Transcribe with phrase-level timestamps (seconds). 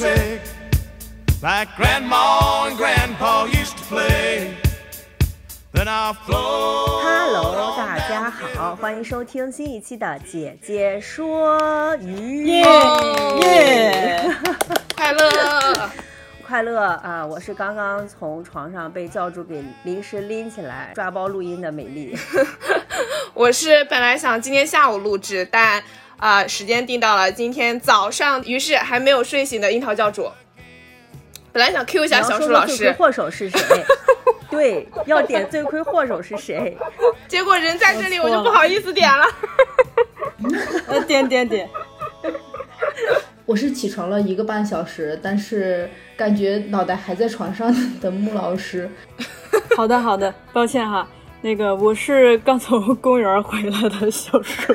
[0.00, 0.40] Music
[1.42, 4.56] like Grandma and Grandpa used to play.
[5.72, 7.02] Then I'll float.
[7.02, 12.62] Hello，大家好，欢迎收听新一期的《姐姐说鱼》。
[13.44, 14.34] 耶！
[14.96, 15.90] 快乐！
[16.46, 17.24] 快乐啊！
[17.24, 22.16] 我是刚刚从床上被教主给临时拎起来抓包录音的美丽。
[23.34, 25.82] 我是本来想今天下午录制，但
[26.20, 30.30] 啊、呃时间定到了今天早上，于是还没有睡醒的樱桃教主。
[31.52, 33.58] 本来想 Q 一下小你要说树老师，罪魁祸首是谁？
[34.50, 36.76] 对，要点罪魁祸首是谁？
[37.26, 39.24] 结果人在这里，我就不好意思点了。
[40.86, 41.68] 呃，点点点，
[43.46, 48.90] 我是起床了一个半小时，但是感觉脑袋还在床上的穆老师。
[49.76, 51.08] 好的好的，抱歉哈，
[51.40, 54.74] 那个我是刚从公园回来的小树。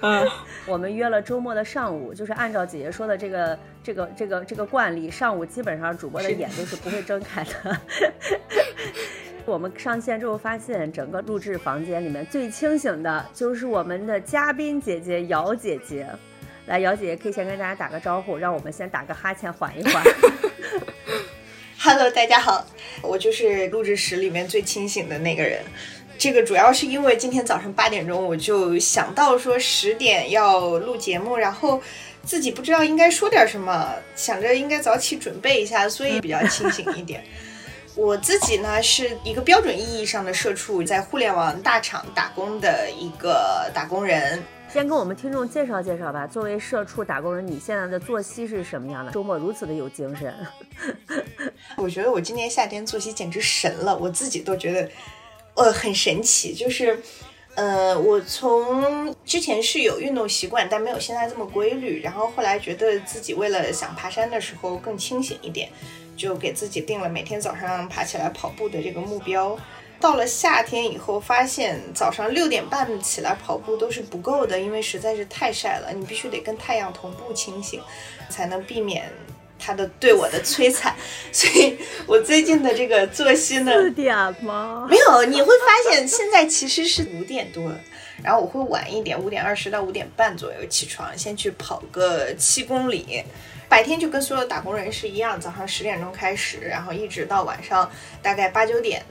[0.00, 0.28] 嗯，
[0.66, 7.80] 我们约了周末的上午，就是按照姐姐说的这个这个这个这个惯例，上午基本上主播的眼都是不会睁开的。
[9.46, 16.06] 我们上线之后发现，整个录制房间里面最清醒的就是我们的嘉宾姐姐姚姐姐。
[16.66, 20.02] 来，姚姐姐可以先跟大家打个招呼，让我们先打个哈欠缓一缓。
[21.78, 22.66] Hello，大家好，
[23.02, 25.62] 我就是录制室里面最清醒的那个人。
[26.16, 31.80] 这个主要是因为今天早上八点钟我就想到说十点要录节目，然后
[32.22, 37.22] 自己不知道应该说点什么，想着应该早起准备一下，所以比较清醒一点。
[37.96, 44.42] 我自己呢是一个标准意义上的社畜，在互联网大厂打工的一个打工人。
[44.72, 46.26] 先跟我们听众介绍介绍吧。
[46.26, 49.12] 作为社畜打工人，你现在的作息是什么样的？
[49.12, 50.34] 周末如此的有精神。
[51.78, 54.90] 我觉得我今年夏天作息简直神了，我自己都觉得，
[55.54, 56.54] 呃，很神奇。
[56.54, 57.00] 就是，
[57.54, 62.02] 呃，我从之前是有运动习惯，但没有现在这么规律。
[62.02, 65.68] 然后后来觉得自己为了想爬山的时候更清醒一点，
[66.16, 69.58] 就给自己定了每天早上爬起来跑步的这个目标。
[70.00, 77.80] 到了夏天以后，发现早上六点半起来跑步都是不够的，因为实在是太晒了，你必须得跟太阳同步清醒，
[78.28, 79.10] 才能避免
[79.58, 80.94] 它的对我的摧残。
[81.32, 81.76] 所以
[82.06, 84.86] 我最近的这个作息呢，四点吗？
[84.88, 87.72] 没有，你会发现现在其实是五点多，
[88.22, 93.24] 然后我会晚一点，五点二十到五点半左右起床，先去跑个七公里。
[93.66, 97.90] 白天就跟所有打工人是一样，早上十点钟开始，然后一直到晚上
[98.22, 99.02] 大概八九点，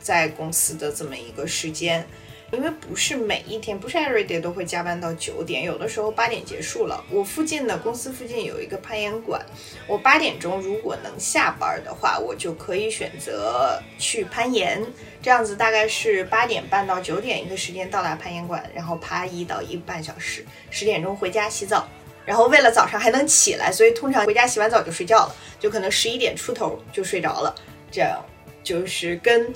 [0.00, 2.04] 在公司的这么一个时间。
[2.52, 7.04] 因为不是每一天，不是 every day 都会加班到九点，有的时候八点结束了。
[7.10, 9.40] 我附近的公司附近有一个攀岩馆，
[9.86, 14.84] 我八点钟如果能下班的话，我就可以选择去攀岩。
[15.22, 21.86] 这样子大概是八点半到九点一个时间到达攀岩馆，然后爬一到一个半小时，十点钟回家洗澡。
[22.26, 27.54] 然后为了早上还能起来，所以通常回家洗完澡就睡觉了，就可能十一点出头就睡着了。
[27.90, 28.24] 这样
[28.62, 29.46] 就是跟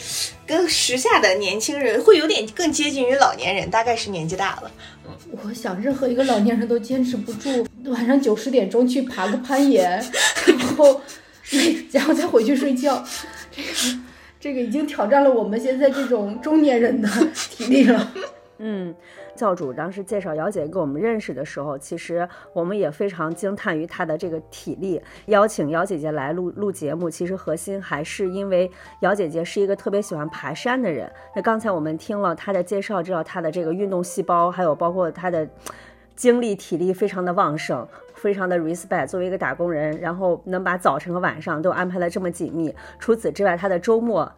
[0.47, 4.70] 跟时下的年轻人会有点更接近于老年人，大概是年纪大了。
[5.42, 9.91] 我想任何一个老年人都坚持不住晚上九十点钟去爬个攀岩，
[10.47, 11.00] 然后
[11.91, 13.04] 然后再回去睡觉，
[13.50, 13.98] 这个
[14.41, 17.09] 这个已经挑战了我们现在这种中年人的
[17.50, 18.12] 体力了。
[18.59, 18.94] 嗯，
[19.37, 25.01] 教主当时介绍姚姐给我们认识的时候，其实我们也非常惊叹于她的这个体力。
[25.27, 28.71] 邀请姚姐姐来录录节目，其实核心还是因为
[29.01, 31.10] 姚姐姐是一个特别喜欢爬山的人。
[31.34, 35.48] 那刚才我们听了她的介绍，知道她的这个运动细胞，还有包括她的
[36.16, 37.86] 精力体力非常的旺盛。
[38.15, 42.75] 非常的 respect，作为一个打工人，然后能把早晨和晚上都安排的这么紧密。
[42.98, 44.33] 除此之外，他的周末，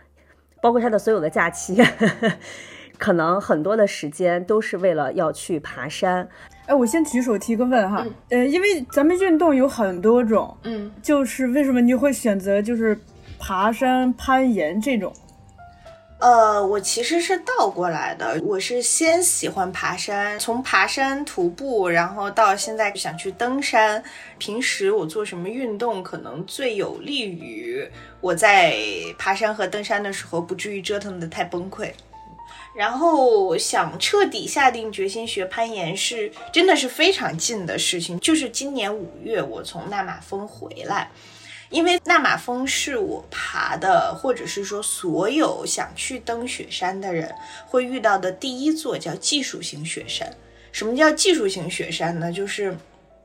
[0.61, 1.81] 包括他的所有的假期，
[2.99, 6.29] 可能很多的时间都是为了要去爬山。
[6.67, 12.99] 哎，我先举手提个问哈，呃，因为咱们运动有很多种，嗯，就是为什么你会选择就是
[13.39, 15.13] 爬山、攀岩这种？
[16.19, 24.03] 呃，我其实是倒过来的，我是先喜欢爬山，从爬山、徒步，然后到现在想去登山。
[24.39, 27.87] 平时我做什么运动，可能最有利于
[28.23, 28.75] 我在
[29.19, 31.91] 爬山和登山的时候不至于折腾的太崩溃。
[32.77, 41.11] 然后想彻底下定决心学攀岩是真的是非常近的事情，就是今年五月我从纳马峰回来，
[41.71, 47.35] 因为纳马峰是我爬的，或者是说所有想去登雪山的人
[47.67, 50.31] 会遇到的第一座叫技术型雪山。
[50.71, 52.31] 什么叫技术型雪山呢？
[52.31, 52.77] 就是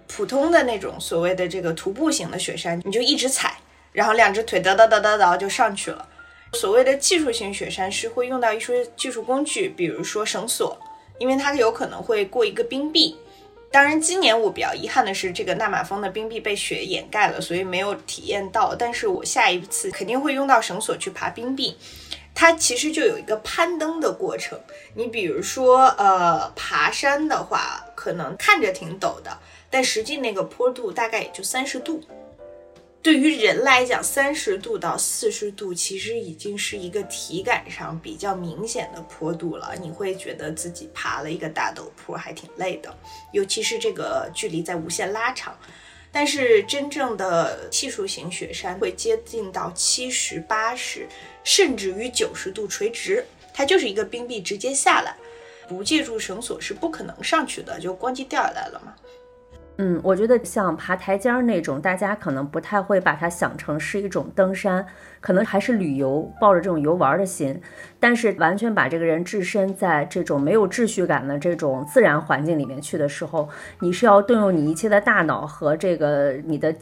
[0.07, 3.57] 普通的那种所谓的这个徒步型的雪山，你就一直踩，
[3.92, 6.07] 然后两只腿哒哒哒哒哒就上去了。
[6.53, 10.77] 所谓的技术型雪山是会用到一些技术工具，比如说绳索，
[11.18, 13.15] 因为它有可能会过一个冰壁。
[13.71, 18.75] 当然，今年我比较遗憾的是，这个纳马峰的冰壁被雪掩盖了，所以没有体验到。
[18.75, 21.77] 但是我下一次肯定会用到绳索去爬冰壁。
[22.36, 24.59] 它其实就有一个攀登的过程。
[24.94, 29.38] 你比如说，呃，爬山的话，可能看着挺陡的，
[29.69, 32.04] 但实际那个坡度大概也就三十度。
[33.03, 39.74] 对于人来讲，三十度到四十度其实已经是一个体感上比较明显的坡度了。
[39.81, 42.95] 你会觉得自己爬了一个大陡坡，还挺累的，
[43.31, 45.57] 尤其是这个距离在无限拉长。
[46.12, 51.07] 但是真正的技术型雪山会接近到七十八十，
[51.44, 55.15] 甚至于九十度垂直，它就是一个冰壁直接下来，
[55.68, 58.94] 不借助绳索是不可能上去的，就咣叽掉下来了嘛。
[59.83, 64.86] 嗯，我觉得像爬台阶儿那种，大家可能不太会把它想成是一种登山，
[65.19, 67.60] 可能还是旅游，抱着这种游玩的心。
[68.00, 73.50] 但是完全把这个人置身在这种没有秩序感的这种自然环境里面去的时候，
[73.80, 76.75] 你是要动用你一切的大脑和这个你的。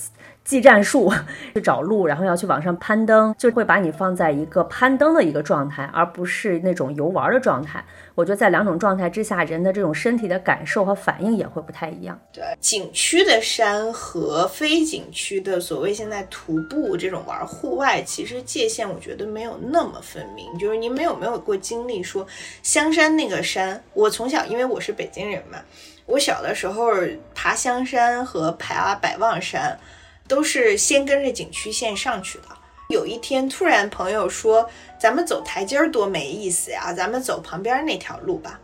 [0.49, 1.13] 技战术
[1.53, 7.85] 去找路，然后要去往上攀登，就会把你放在一个攀登的一个状态，而不是那种游玩的状态。
[8.15, 12.19] 我觉得在两种状态之下，人的这种身体的感受和反应也会不太一样。
[12.33, 20.57] 对，景区的山和非景区的所谓现在徒步这种玩户外，其实界限我觉得没有那么分明。
[20.57, 22.25] 就是你们有没有过经历，说
[22.63, 25.59] 香山那个山，我从小因为我是北京人嘛，
[26.07, 26.87] 我小的时候
[27.35, 29.79] 爬香山和爬百望山。
[30.29, 32.45] 都是先跟着景区线上去的。
[32.87, 38.59] 有一天突然朋友说：“咱们走台阶儿多没意思呀，咱们走旁边那条路吧。”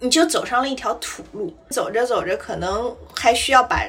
[0.00, 3.84] 你就走上了一条土路，走着走着可能还需要把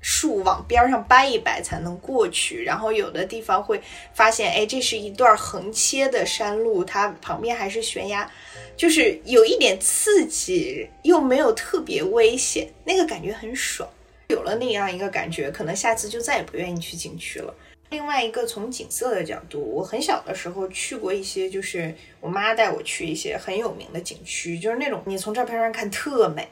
[0.00, 2.62] 树往边上掰一掰才能过去。
[2.62, 3.82] 然后有的地方会
[4.14, 8.30] 发现，哎，这是一段横切的山路，它旁边还是悬崖，
[8.76, 13.88] 就是有一点刺激，又没有特别危险，那个感觉很爽。
[14.28, 17.54] 有了那样一个感觉，可能下次就再也不愿意去景区了。
[17.90, 26.48] 另外一个从景色的角度，我很小的时候去过一些，就是我妈带我去一些很有名的景区，就是那种你从照片上看特美，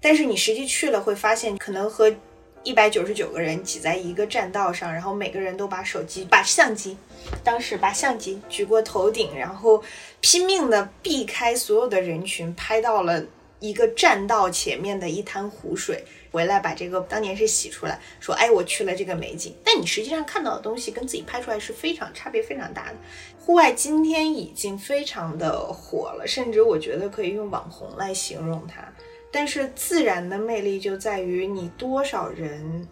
[0.00, 2.14] 但是你实际去了会发现，可能和
[2.62, 6.98] 一百九十九个人挤在一个栈道上，然后每个人都把手机、把相机，
[7.42, 9.82] 当时把相机举过头顶，然后
[10.20, 13.24] 拼命的避开所有的人群，拍到了
[13.60, 16.04] 一个栈道前面的一滩湖水。
[16.34, 19.54] 回来把这个当年是洗出来，说哎，我去了这个美景。
[19.62, 22.96] 但你实际上看到的东西跟自己拍出来是非常差别非常大的。
[23.38, 28.92] 户外今天已经非常的火了，甚至我觉得可以用网红来形容它。
[29.30, 32.88] 但是自然的魅力就在于你多少人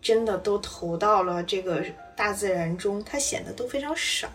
[0.00, 4.30] 真的都投到了这个大自然中，它显得都非常少。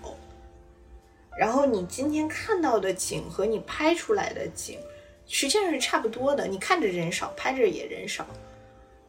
[1.37, 4.77] 然后你今天看到的景和你拍出来的景
[5.25, 8.25] 实际上是差不多的，你看着人少，拍着也人少。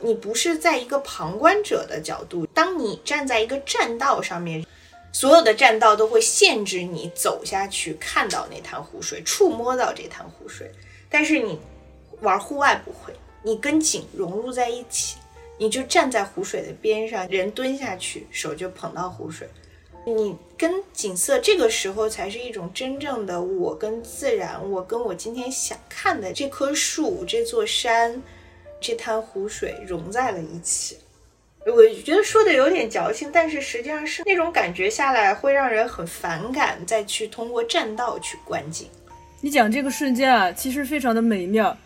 [0.02, 4.64] 你不是在一个旁观者的角度，当你站在一个栈道上面，
[5.12, 10.71] 所有的栈道都会限制你走下去看到那滩湖水，触摸到这滩湖水。
[11.11, 11.59] 但是你
[12.21, 15.16] 玩户外不会，你跟景融入在一起，
[15.59, 19.49] 你就站在湖水的边上，人蹲下去，手就捧到湖水，
[20.07, 28.23] 你跟景色这个时候才是一种真正的我跟自然，我跟我今天想看的这棵树，这座山。
[28.81, 30.97] 这滩湖水融在了一起，
[31.67, 38.89] 我觉得说的有点矫情，但是实际上是那种感觉下来会让人很反感，再去通过栈道去观景。
[39.43, 41.77] 你讲这个瞬间啊，其实非常的美妙，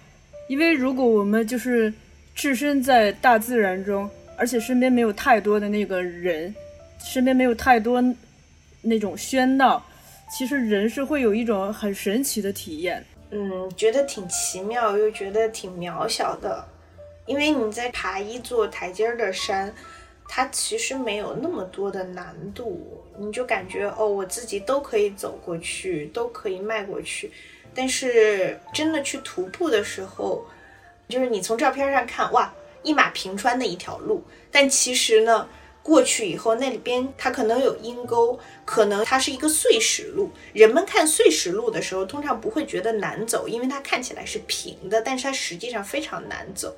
[0.49, 1.93] 因为如果我们就是
[2.35, 6.55] 置身在大自然中，而且身边没有太多的那个人，
[6.99, 8.03] 身边没有太多
[8.83, 9.85] 那种喧闹，
[10.37, 13.05] 其实人是会有一种很神奇的体验。
[13.31, 16.65] 嗯，觉得挺奇妙，又觉得挺渺小的。
[17.27, 19.75] 因为你在爬一座台阶儿的山，
[20.29, 27.33] 它其实没有那么多的难度，你就感觉哦，我自己都可以走过去，都可以迈过去。
[27.75, 30.47] 但是真的去徒步的时候，
[31.09, 32.53] 就是你从照片上看，哇，
[32.83, 35.49] 一马平川的一条路，但其实呢，
[35.83, 40.31] 过去以后，那里边它可能有阴沟，可能它是一个碎石路。
[40.53, 46.77] 人们看碎石路的时候，通常不会觉得难走，因为它看起来是平的，但是它实际上非常难走。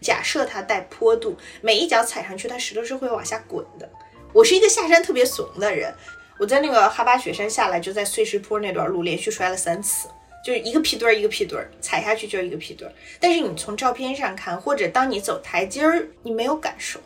[0.00, 3.88] 假设它带坡度，每一脚踩上去，它石头是会往下滚的。
[4.32, 5.92] 我是一个下山特别怂的人，
[6.38, 10.08] 我在那个哈巴雪山下来，就在碎石坡那段路连续摔了三次，
[10.44, 12.94] 就是一个屁墩儿一个屁墩儿，踩下去就是一个屁墩儿。
[13.18, 17.00] 但是你从照片上看，或者当你走台阶儿，你没有感受。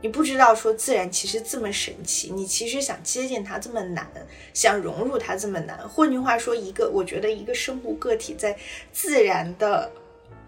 [0.00, 4.06] 你不知道说自然其实这么神奇，你其实想接近它这么难，
[4.52, 5.78] 想融入它这么难。
[5.88, 8.54] 换句话说，一个我觉得一个生物个体在
[8.92, 9.90] 自然的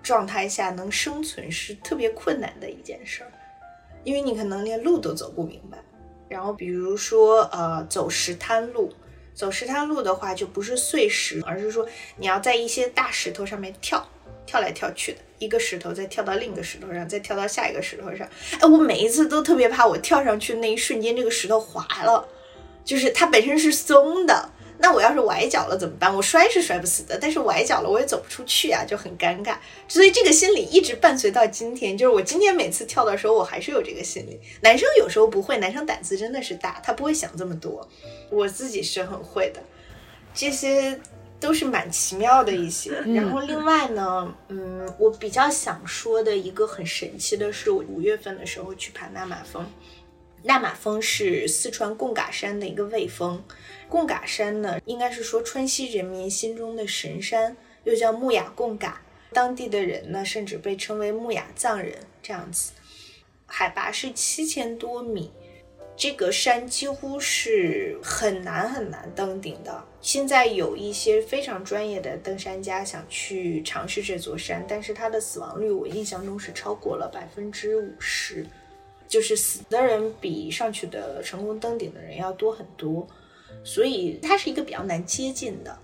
[0.07, 3.33] 状态下能生存是特别困难的一件事儿，
[4.05, 5.79] 因为你可能连路都走不明白。
[6.29, 8.93] 然后比如说呃走石滩路，
[9.35, 11.85] 走石滩路的话就不是碎石，而是说
[12.19, 14.07] 你要在一些大石头上面跳。
[14.47, 18.25] 跳来跳去的一个石头，再跳到另一个石头上，再跳到下一个石头上。
[18.61, 22.25] 哎，我每一次都特别怕，我跳上去那一瞬间，这个石头滑了，
[22.85, 24.53] 就是它本身是松的。
[24.79, 26.15] 那我要是崴脚了怎么办？
[26.15, 29.57] 我摔是摔不死的，但是崴脚了我也走不出去啊，就很尴尬。
[29.89, 34.39] 所以这个心理一直伴随到今天，就是我今天每次跳的时候，我还是有这个心理。
[34.61, 37.89] 男生有时候不会，男生胆子真的是大，他不会想这么多。
[38.31, 39.63] 我自己是很会的，
[40.35, 40.99] 这些。
[41.39, 49.63] 都是蛮奇妙的一些，然后另外呢，嗯，我比较想说的一个很神奇的是，我五月份的时候去爬纳马峰。
[50.47, 53.43] 纳玛峰是四川贡嘎山的一个卫峰，
[53.89, 62.71] 贡嘎山呢，应该是说川西人民心中的神山，又叫木雅贡嘎，当地的人呢，甚至被称为木雅藏人这样子，
[63.45, 65.33] 海拔是七千多米。
[65.97, 69.83] 这个山几乎是很难很难登顶的。
[70.01, 78.47] 现在有一些非常专业的登山家想去尝试这座山，但是它的死亡率我印象中是超过了百分之五十，
[79.09, 83.07] 就是死的人比上去的成功登顶的人要多很多，
[83.65, 85.79] 所以它是一个比较难接近的。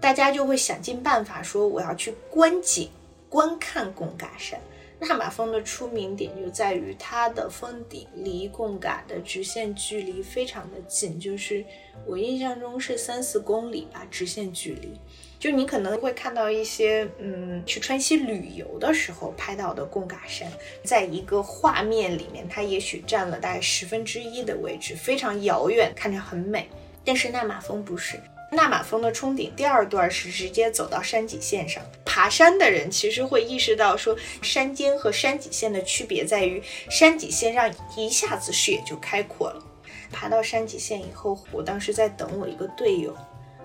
[0.00, 2.90] 大家就会想尽办法说我要去观景、
[3.28, 4.60] 观看贡嘎山。
[5.08, 11.64] 纳玛峰的出名点就在于它的峰顶离贡嘎的直线距离非常的近，就是
[12.06, 14.92] 我印象中是三四公里吧，直线距离。
[15.40, 20.48] 就你可能会看到一些，嗯，去川西旅游的时候拍到的贡嘎山，
[20.84, 26.68] 在一个画面里面，它也许占了大概十分之一的位置，非常遥远，看着很美。
[27.04, 28.20] 但是纳玛峰不是。
[28.52, 31.82] 纳玛峰的冲顶第二段是直接走到山脊线上。
[32.04, 39.64] 爬山的人其实会意识到，说山尖和山脊线的区别在于，山脊线上一下子视野就开阔了。
[40.12, 43.16] 爬到山脊线以后，我当时在等我一个队友，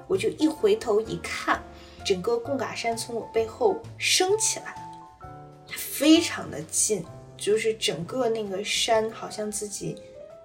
[0.07, 1.61] 我就一回头一看，
[2.05, 5.27] 整个贡嘎山从我背后升起来了，
[5.75, 7.03] 非常的近，
[7.35, 9.97] 就是整个那个山好像自己。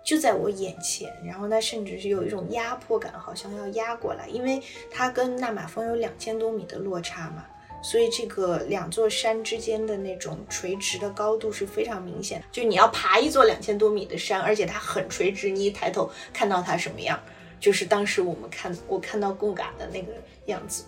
[0.05, 7.47] 就在我眼前，然后它甚至是有一种压迫感，好像要压过来，因为它跟纳玛峰有两千多米的落差嘛，
[7.83, 12.43] 所以这个两座山之间的那种垂直的高度是非常明显。
[12.51, 17.21] 就你要爬一座两千多米的山，而且它很垂直，你一抬头看到它什么样，
[17.61, 20.13] 就是当时我们看我看到贡嘎的那个
[20.47, 20.85] 样子。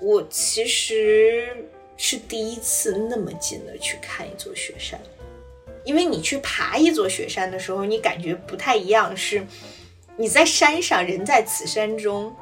[0.00, 4.98] 我其实是第一次那么近的去看一座雪山。
[5.84, 9.46] 因为你去爬一座雪山的时候，你感觉不太一样，是
[10.16, 12.34] 你在山上，人在此山中，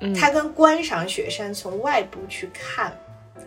[0.00, 2.96] 嗯它跟观赏雪山从外部去看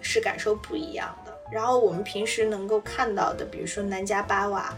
[0.01, 1.35] 是感受不一样的。
[1.51, 4.73] 然后我们平时能够看到的，比如说南迦巴瓦，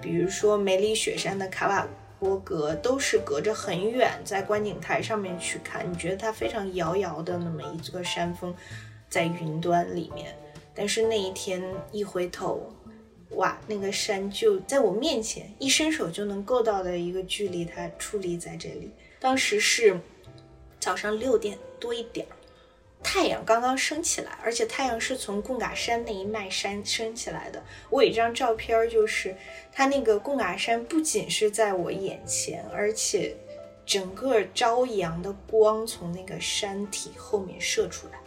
[0.00, 1.86] 比如说梅里雪山的卡瓦
[2.18, 8.52] 波格，都是隔着很远，在观景台上面去看，你觉得它非常遥遥的那么一座山峰
[9.08, 10.36] 在云端里面，
[10.74, 11.62] 但是那一天
[11.92, 12.72] 一回头。
[13.30, 18.90] 哇，那个山就在我面前，一伸手就能够到的一个距离，它矗立在这里。
[19.18, 19.98] 当时是
[20.78, 22.32] 早上六点多一点儿，
[23.02, 27.62] 太阳刚刚升起来，而且太阳是从贡嘎山那一脉山升起来的。
[27.90, 29.36] 我有一张照片，就是
[29.72, 33.34] 它那个贡嘎山不仅是在我眼前，而且
[33.84, 38.18] 整个朝阳的光从那个山体后面射出来，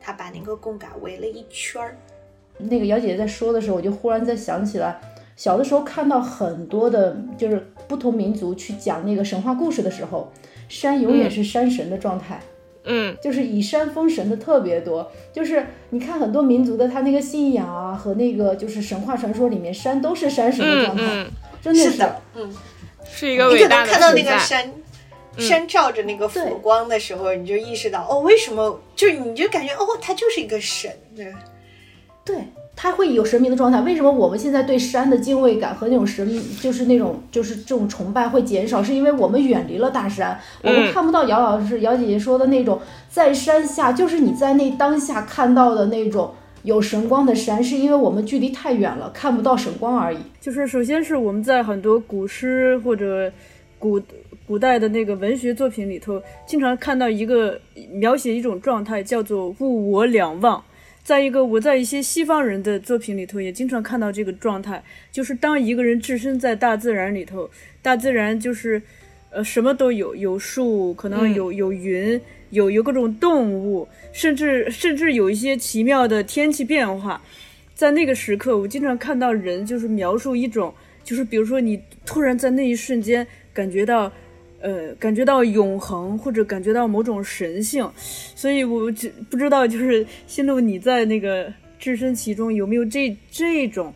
[0.00, 1.96] 它把那个贡嘎围了一圈儿。
[2.68, 5.00] 那个姚姐姐在说的时候，我就忽然在想起来，
[5.36, 10.32] 小的时候看到很多的，就是不同民族去讲那个神话故事的时候，
[10.68, 12.40] 山永远是山神的状态，
[12.84, 15.10] 嗯，就是以山封神的特别多。
[15.32, 21.26] 就是你看很多民族的他那个信仰啊，和那个就是神话传说里面，山都是山神的状态，
[21.62, 22.02] 真的是，
[22.34, 22.54] 嗯，
[23.04, 24.70] 是一个伟大的看到那个山，
[25.38, 28.80] 山照着那个佛光的时候，你就意识到，哦，为什么？
[28.94, 31.32] 就是你就感觉，哦，他就是一个神，对。
[32.30, 32.44] 对，
[32.76, 33.80] 它会有神明的状态。
[33.80, 38.80] 为什么我们现在对山的敬畏感和那种神，就是那种就是这种崇拜会减少？
[38.82, 46.32] 是因为我们远离了大山，我们看不到姚老师、姚姐姐说的那种在山下，就是你在那当下看到的那种
[46.62, 50.18] 有神光的山，是因为我们距离太远了，看不到神光而已。
[50.40, 53.32] 就是首先是我们在很多古诗或者
[53.78, 54.00] 古
[54.46, 57.60] 古代的那个文学作品里头，经常看到一个
[57.92, 60.62] 描写一种状态，叫做物我两忘。
[61.10, 67.50] 再一个，我在一些西方人的作品里头也经常看到这个状态，就是当一个人置身在大自然里头，
[67.82, 68.80] 大自然就是，
[69.30, 77.20] 呃，什么都有，有树，可能有有云，有有各种动物，甚至甚至有一些奇妙的天气变化。
[77.74, 84.12] 在那个时刻，我经常看到人就是描述一种，就是比如说你突然在那一瞬间感觉到。
[84.60, 87.90] 呃，感觉到永恒，或者感觉到某种神性，
[88.34, 93.92] 所以我只不知道，就是心路你在那个置身其中有没有这这种，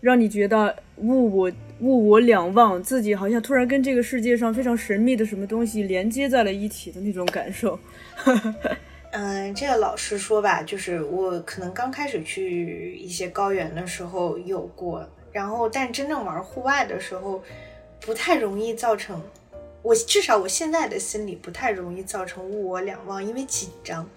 [0.00, 7.78] 让你觉得物我物我两忘，自己好像突然跟这个世界上非常神秘的什么东西连接在了一起的那种感受。
[9.12, 17.42] 嗯，这个老实说吧，就是我可能刚开始去一些高原的时候有过，然后但真正玩户外的时候，
[18.00, 19.20] 不太容易造成。
[19.82, 24.08] 我至少我现在的心里不太容易造成物我两忘，因为紧张。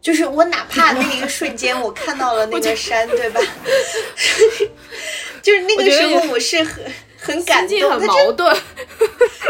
[0.00, 3.40] 就是我哪怕那一个瞬间我看到了那个山，对吧？
[5.42, 6.84] 就是那个时候我是很
[7.24, 8.54] 很感动，很矛盾。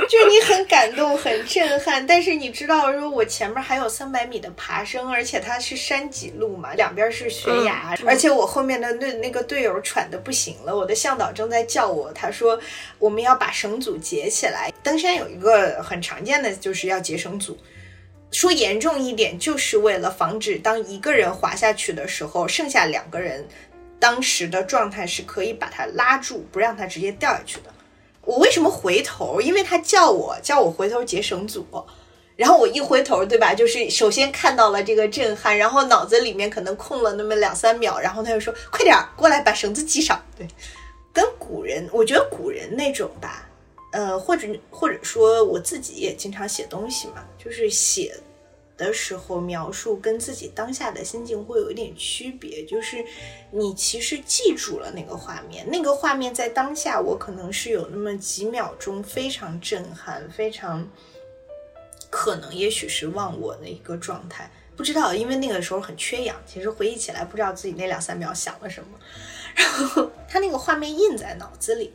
[0.08, 12.60] 就是你很感动、很震撼，但是你知道，说我前面还有三百米的爬升，而且它是山脊路嘛，两边是悬崖，嗯、而且我后面的那那个队友喘的不行了，我的向导正在叫我，他说
[12.98, 14.70] 我们要把绳组结起来。
[14.82, 17.56] 登山有一个很常见的就是要结绳组，
[18.30, 23.48] 说严重一点，就是为了防止当一个人滑下去的时候，剩下两个人
[23.98, 27.72] 当时的状态是可以把他拉住，不让他直接掉下去的。
[28.22, 29.40] 我为什么回头？
[29.40, 31.66] 因为他叫我，叫我回头结绳组，
[32.36, 33.54] 然后我一回头，对吧？
[33.54, 40.48] 就是首先看到了这个震撼，然后脑子里面可能空了那么两三秒，然后他就说：“快点过来，把绳子系上。”对，
[41.12, 43.48] 跟古人，我觉得古人那种吧，
[43.92, 48.18] 呃，或者或者说我自己也经常写东西嘛，就是写
[48.76, 53.04] 的时候描述跟自己当下的心境会有一点区别，就是
[53.52, 60.88] 你其实记住了那个画面，那个画面在当下我可能是有那么几秒钟非常震撼，非常
[62.10, 68.98] 可能也许是忘我的一个状态，不知道，因为那个时候很缺氧，其实回忆起来不知道自己那两三秒想了什么，
[69.54, 71.92] 然后他那个画面印在脑子里。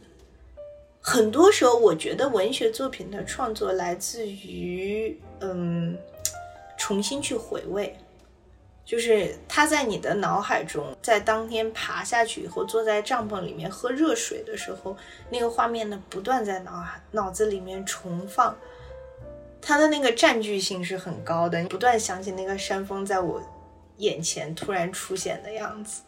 [1.01, 5.97] 很多时候，我觉得文学作品的创作来自于，嗯。
[6.79, 7.95] 重新去回味，
[8.85, 14.95] 就是它在你的脑海中，在当天爬下去以后，坐在帐篷里面喝热水的时候，
[15.29, 18.57] 那个画面呢不断在脑海脑子里面重放，
[19.61, 23.41] 它的那个占据性是很高的，你不断想起那个山峰在我
[23.97, 26.01] 眼前突然出现的样子，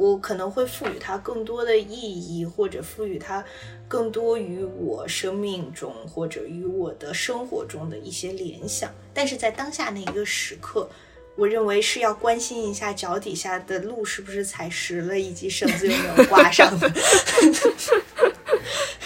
[0.00, 3.44] 我可能会赋予它更多的意义，或者赋予它
[3.86, 8.90] 更多于我生命中或者与我的生活中的一些联想。
[9.12, 10.88] 但是在当下那一个时刻，
[11.36, 16.90] 我认为是要关心一下脚底下的路是不是踩实了，以及绳子有没有挂上 的。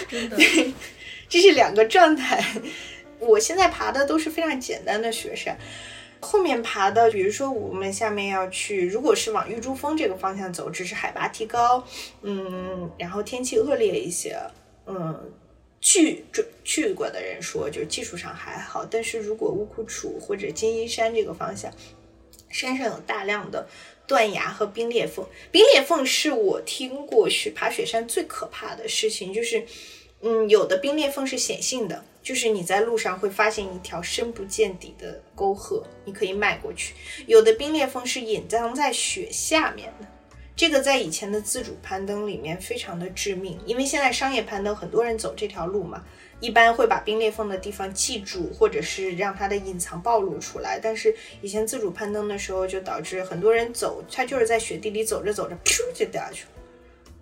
[0.07, 0.37] 真的，
[1.27, 2.41] 这是两个状态。
[3.19, 5.57] 我现在爬的都是非常简单的雪山。
[6.21, 11.83] 后面爬的，比如说我们下面要去，如果是往玉珠峰这个方向走，只是海拔提高，
[12.21, 14.37] 嗯，然后天气恶劣一些，
[14.87, 15.31] 嗯，
[15.79, 16.25] 去
[16.63, 21.71] 去过的人说，就技术上还好，但是如果乌库楚或者金阴山这个方向，
[22.49, 23.67] 山上有大量的
[24.07, 29.65] 断崖和冰裂缝，冰裂缝是我听过去爬雪山最可怕的事情，就是，
[30.21, 32.03] 嗯，有的冰裂缝是显性的。
[32.25, 36.95] 就是你在路上会发现一条深不见底的沟壑，你可以迈过去。
[37.27, 40.07] 有的冰裂缝是隐藏在雪下面的，
[40.55, 46.03] 这个在以前的自主攀登里面非常的致命，因为现在商业攀登很多人走这条路嘛，
[46.39, 50.79] 一般会把冰裂缝的地方记住，或者是让它的隐藏暴露出来。
[50.79, 56.49] 但是以前自主攀登的时候，就导致很多人走，他就是在雪地里走着走着，噗就掉下去了。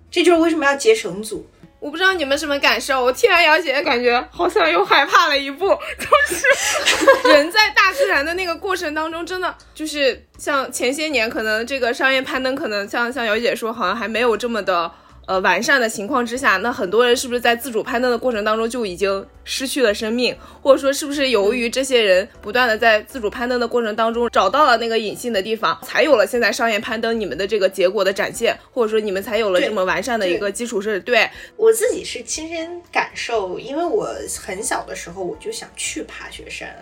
[0.09, 1.45] 这就是为什么要结绳组。
[1.83, 5.67] 我不知道你们什么感受，我听完姚姐感觉好像又害怕了一步。
[5.99, 14.89] 就是 人在大自然的那个过程当中，真的就是像前些年，可能这个商业攀登，可能像像姚姐说，好像还没有这么的
[15.25, 30.99] 呃完善的情况之下，那很多人是不是在自主攀登的过程当中就已经失去了生命，或者说是不是由于这些人不断的在自主攀登的过程当中找到了那个隐性的地方，才有了现在商业攀登你们的这个结果的展现，或者说你们才有了这么完善的一个基础设施？
[30.99, 34.13] 对我自己是亲身感受，因为我
[34.45, 36.75] 很小的时候我就想去爬雪山，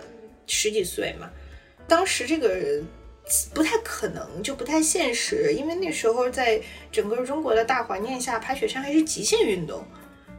[0.47, 1.29] 十几岁嘛，
[1.87, 2.49] 当时这个。
[3.53, 9.85] 不太可能，就不太现实，因为那时候在整个中国的大环境下，爬雪山还是极限运动，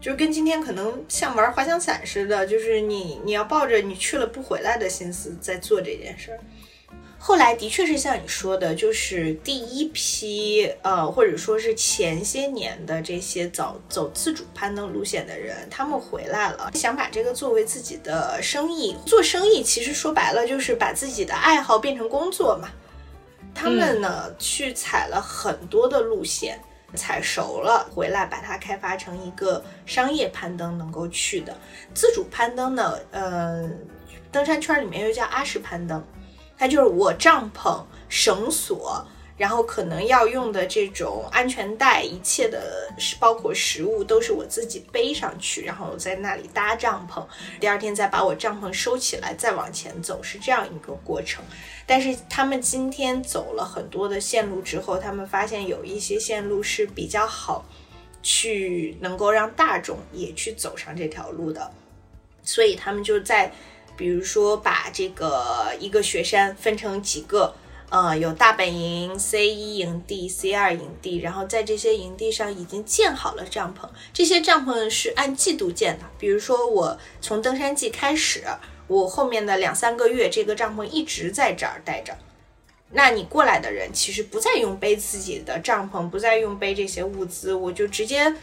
[0.00, 6.40] 就是跟今天可能像玩滑翔伞似的，就是你你要抱着你去了不回来的心思在做这件事儿。
[7.24, 18.96] 后来的确是像你说的，就是第一批呃，或者说是前些年的这些走走自主攀登路线的人，他们回来了，想把这个作为自己的生意。
[19.06, 22.68] 做生意其实说白了就是把自己的爱好变成工作嘛。
[23.54, 26.58] 他们呢去踩了很多的路线，
[26.96, 31.56] 踩熟了回来，把它开发成一个商业攀登能够去的
[31.94, 32.98] 自主攀登呢。
[33.12, 33.70] 呃，
[34.32, 36.04] 登山圈里面又叫阿什攀登，
[36.62, 39.04] 它就是我帐篷、绳索。
[39.38, 42.62] 然后可能要用的这种安全带，一切的
[43.18, 47.26] 包括食物都是我自己背上去，然后在那里搭帐篷，
[47.58, 51.42] 第二天再把我帐篷收起来，再往前走，是这样一个过程。
[51.86, 57.64] 但是他们今天走了很多的线路之后，他们发现有一些线路是比较好
[58.22, 61.72] 去能够让大众也去走上这条路的，
[62.44, 63.50] 所以他们就在，
[64.02, 67.54] 比如说把这个一个雪山分成几个。
[67.88, 73.86] 呃，有大本营、C 一营地、C 二营地，然后在这些营地上已经建好了帐篷。
[74.14, 78.44] 这些帐篷是按季度建的，比如说我从登山季开始，
[78.86, 82.16] 我后面的两三个月，这个帐篷一直在这儿待着。
[82.92, 88.34] 那你过来的人其实不再用背自己的帐篷，不再用背这些物资，我就直接。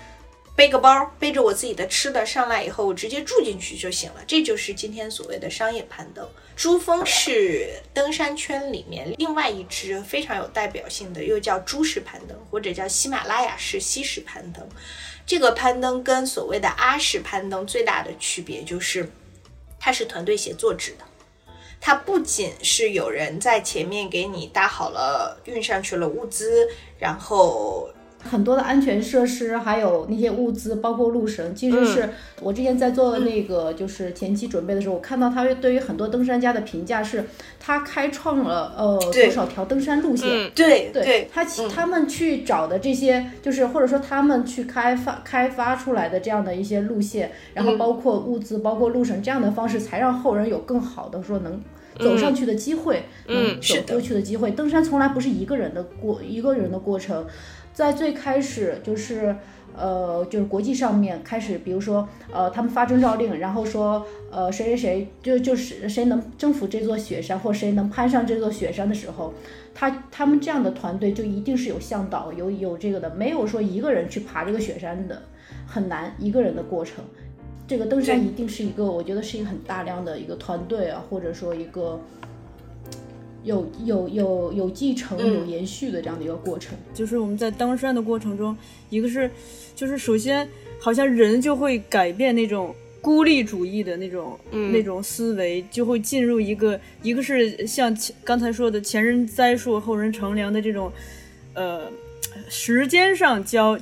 [0.59, 4.21] 背个包，背着我自己的吃的上来以后，我直接住进去就行了。
[4.27, 6.27] 这就是今天所谓的商业攀登。
[6.53, 14.67] 珠峰是登山圈里面另外一支非常有代表性的，又叫珠式攀登，或者叫喜马拉雅式西式攀登。
[15.25, 19.09] 这个攀登跟所谓的阿式攀登最大的区别就是，
[19.79, 21.05] 它是团队协作制的。
[21.79, 26.67] 它不仅是有人在前面给你搭好了、运上去了物资，
[26.99, 27.89] 然后。
[28.21, 32.09] 很多的安全设施，还有那些物资，包括路绳，其实是
[32.41, 37.23] 我之前在做那个就是前期准备的时候，我看到他对于很多登山家的评价是，
[37.59, 51.61] 他开创了呃多少条登山路线，对对，他他们去找的这些，就是或者说他们去开发开发出来的这样的一些路线，然后包括物资，包括路绳这样的方式，才让后人有更好的说能
[51.97, 54.51] 走上去的机会，嗯，走过去的机会。
[54.51, 57.25] 登山从来不是一个人的过一个人的过程。
[57.79, 59.33] 在最开始就是，
[59.73, 69.33] 呃，就是国际上面开始，比如说，呃，他们发征召令，然后说，呃，谁谁谁就就是谁能征服这座雪山，或谁能攀上这座雪山的时候，
[69.73, 75.21] 他他们这样的团队就一定是有向导，有有这个的，没有说一个人去爬这个雪山的，
[75.65, 77.01] 很难一个人的过程。
[77.65, 81.97] 这个登山一定是一个，我觉得是一个很大量的一个团队啊，或者说一个。
[83.43, 88.55] 有有有有继承、有延续的这样的一个过程，就是我们在登山的过程中，
[88.89, 89.29] 一个是，
[89.75, 90.47] 就是首先
[90.79, 100.91] 好像人就会改变那种孤立主义的那种那种思维，就会进入一个，一个是像刚才说的前人栽树后人乘凉的这种，
[101.53, 101.89] 呃，
[102.49, 103.79] 时间上交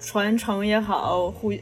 [0.00, 1.52] 传承也好，互。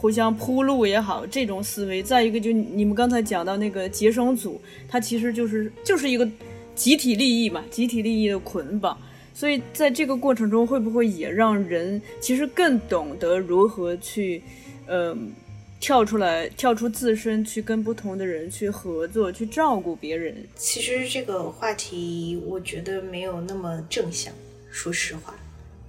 [0.00, 4.58] 互相铺路也好，这种思维；再一个，就你们刚才讲到那个结绳组，
[4.88, 6.26] 它其实就是就是一个
[6.74, 8.96] 集体利益嘛，集体利益的捆绑。
[9.34, 14.42] 所以在这个过程中，会不会也让人其实更懂得如何去，
[14.86, 15.32] 嗯，
[15.78, 20.34] 跳出来，跳出自身，去跟不同的人去合作，去照顾别人？
[20.56, 24.32] 其实这个话题，我觉得没有那么正向，
[24.70, 25.34] 说实话。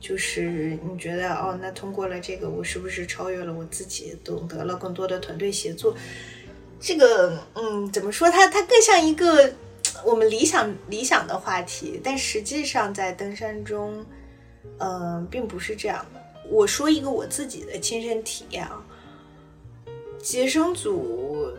[0.01, 5.95] 就是你觉得哦，那通过了这个，我是不是超越了我自己，懂得了更多的团队协作？
[6.79, 8.29] 这个，嗯，怎么说？
[8.31, 9.53] 它它更像一个
[10.03, 14.03] 我们理想理想的话题，但实际上在登山中，
[14.79, 16.21] 嗯，并不是这样的。
[16.49, 18.83] 我说一个我自己的亲身体验啊，
[20.17, 21.53] 结绳组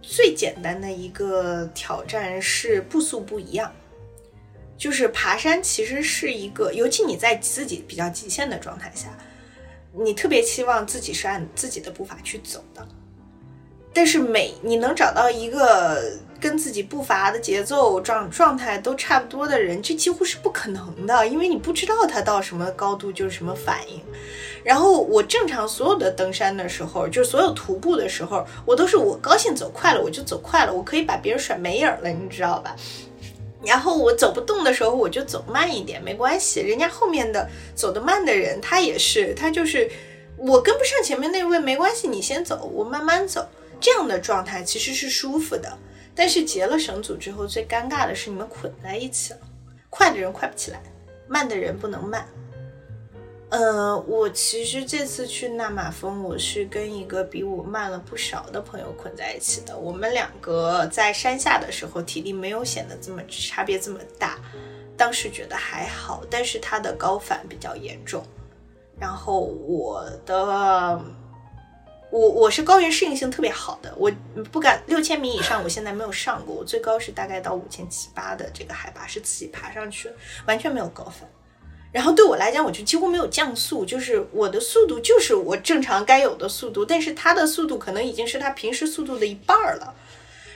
[0.00, 3.70] 最简单的一个挑战是步速不一样。
[4.82, 9.16] 就是爬山其实是一个，尤其你在自己比较极限的状态下，
[9.92, 12.84] 你特别期望自己是按自己的步伐去走的。
[13.94, 16.02] 但是每你能找到一个
[16.40, 24.00] 跟自己步伐的节奏状状态都差不多的人，这几乎是不可能的，因为你不知道他到什么高度就是什么反应。
[24.64, 32.74] 然后我正常所有的登山的时候，就是所有徒步的时候，我都是我高兴走快了我就走快了，我可以把别人甩没影儿了，你知道吧？
[33.64, 36.60] 然后我走不动的时候，我就走慢一点，没关系。
[36.60, 39.90] 人家后面的走得慢的人，他也是，他就是
[40.36, 43.48] 我跟不上前面那位，没关系，你先走，我慢慢走。
[43.80, 45.72] 这样的状态其实是舒服的。
[46.14, 49.38] 但是结了绳组之后，最尴尬的是你们捆在一起了，
[49.88, 50.82] 快的人快不起来，
[51.26, 52.26] 慢的人不能慢。
[53.52, 59.76] 呃，我其实这次去纳马峰，我是跟一个比我慢了不少的朋友捆在一起的。
[59.76, 64.38] 我们两个在山下的时候，体力没有显得这么差别这么大，
[64.96, 66.24] 当时觉得还好。
[66.30, 68.24] 但是他的高反比较严重，
[68.98, 70.98] 然后我的，
[72.10, 74.10] 我我是高原适应性特别好的，我
[74.50, 80.10] 不敢六千米以上，我现在没有上过，我最高是大概到五千七八的这个海拔是自己爬上去，
[80.46, 81.28] 完全没有高反。
[81.92, 89.94] 然后对我来讲，我就几乎没有降速，就是我的速度就是我正常该有的速度，但是他的速度可能已经是他平时速度的一半了。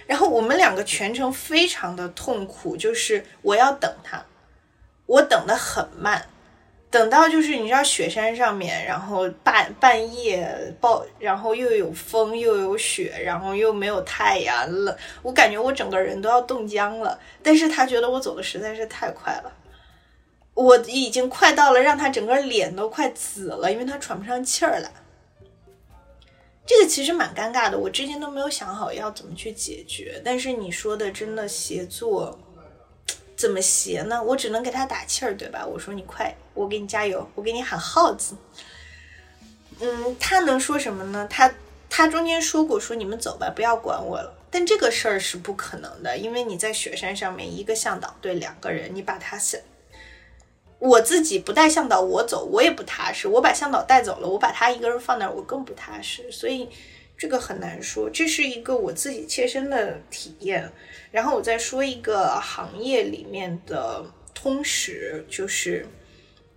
[0.07, 4.25] 然后我们两个全程非常的痛苦，就是我要等他，
[5.05, 6.25] 我等的很慢，
[6.90, 10.49] 等到就是你知道雪山上面，然后半半夜
[10.81, 17.18] 暴，然后又有风又有雪，然后又没有太阳了，我感觉我整个人都要冻僵了。
[17.42, 19.53] 但是他觉得我走的实在是太快了。
[20.57, 24.90] 我已经快到了，让他整个脸都快紫了，因为他喘不上气儿来。
[26.66, 30.21] 这个其实蛮尴尬的，我之前都没有想好要怎么去解决。
[30.25, 32.38] 但是你说的真的协作，
[33.37, 34.21] 怎么协呢？
[34.23, 35.64] 我只能给他打气儿，对吧？
[35.64, 38.35] 我说你快，我给你加油，我给你喊号子。
[39.81, 41.29] 嗯，他能说什么呢？
[41.29, 41.53] 他
[41.90, 44.35] 他中间说过，说你们走吧，不要管我了。
[44.51, 49.62] 但这个事儿是不可能的，因为你在雪山上面，一个向导对两个人，你把他是。
[50.79, 53.27] 我自己不带向导，我走我也不踏实。
[53.27, 56.31] 我把向导带走了，我把他一个人放那儿，我更不踏实。
[56.31, 56.69] 所以
[57.17, 60.71] 这个很难说，这是一个我自己切身的体验。
[61.11, 65.87] 然后我再说一个行业里面的通识，就是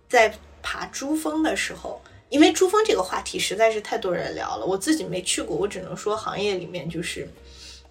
[0.06, 7.26] 在爬珠峰的时候，因为珠峰这个话题实在是太多人聊了，我自己没去过，我只能说行业里面就是，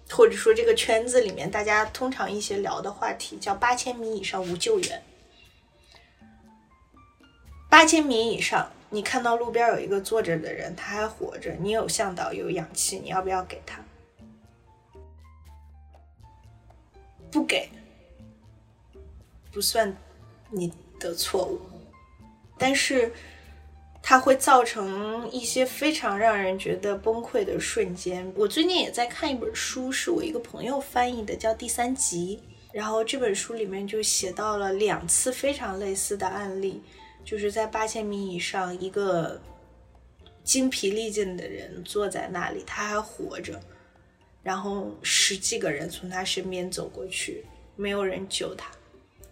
[0.08, 5.02] 或者说这个圈子里面大家通常一些聊的话题叫八千米以上无救援。
[7.70, 13.82] 八千米以上，你看到路边有一个坐着的人，他还活着，你有向导有氧气，你要不要给他？
[17.30, 17.70] 不给，
[19.52, 19.96] 不算
[20.50, 21.60] 你的错误，
[22.58, 23.12] 但是
[24.02, 28.32] 它会造成一些非常让人觉得崩溃的瞬间。
[28.34, 32.42] 我最近也在看一本书，是我一个朋友翻译的，叫《第三集》，
[32.76, 36.82] 然后这本书里面就写到了两次非常类似的案例。
[37.30, 39.40] 就是在八千米以上，一个
[40.42, 43.60] 精疲力尽的人坐在那里，他还活着，
[44.42, 48.68] 然后十几个人从他身边走过去，没有人救他，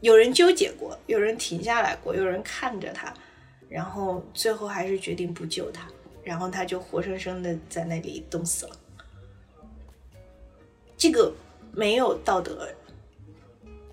[0.01, 3.13] 有人纠结过，有人停下来过，有人看着他，
[3.69, 5.89] 然后最后还是决定不救他，
[6.23, 8.77] 然后他就活生生的在那里冻死了。
[10.97, 11.35] 这个
[11.73, 12.69] 没有道德。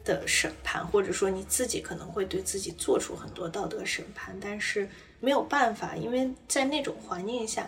[0.06, 4.88] 的审判，或者说你自己可能会对自己做出很多道德审判，但是
[5.20, 7.68] 没有办法，因为在那种环境下，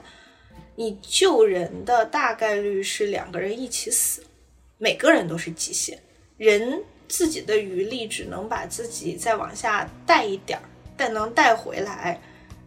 [0.76, 4.24] 你救人的大概率是两个人一起死，
[4.78, 6.00] 每个人都是极限，
[6.38, 10.64] 人自己的余力只能把自己再往下带一点儿，
[10.96, 12.22] 但能带回来，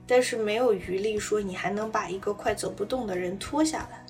[0.06, 4.04] 但是没有余力说你还能把一个快走不动的人拖下来，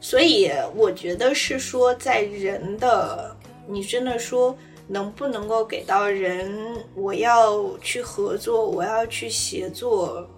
[0.00, 3.36] 所以我觉得是说在人的。
[3.66, 6.84] 你真的说能不能够给到人？
[6.94, 10.28] 我要去合作，我要去协作，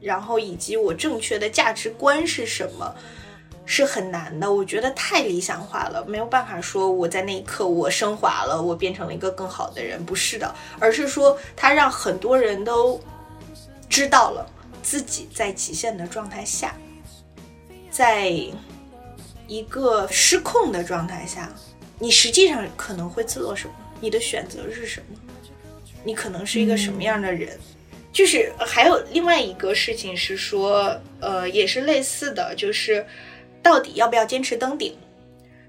[0.00, 2.94] 然后以及我正确的价值观是什么，
[3.64, 4.52] 是很难的。
[4.52, 13.00] 我觉得太理想化了，没有办法说我在那一刻我升华了，我变成了一个更好的人，不是的，而是说他让很多人都
[13.88, 14.44] 知道了
[14.82, 16.74] 自己在极限的状态下，
[17.90, 18.28] 在
[19.46, 21.48] 一个失控的状态下。
[22.02, 23.74] 你实际上可能会做什么？
[24.00, 25.18] 你的选择是什么？
[26.02, 27.58] 你可能是一个什么样的人？
[28.10, 33.04] 就是还有另外一个事情是说，呃，也是类似的，就是
[33.62, 34.96] 到底要不要坚持登顶？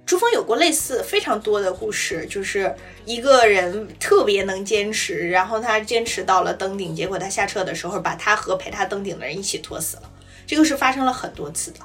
[0.06, 10.04] 珠峰有过类似非常多的故事，就是一个人特别能坚持，然后他坚持到了登顶，结果他下撤的时候把他和陪他登顶的人一起拖死了。
[10.48, 11.80] 这个是发生了很多次的。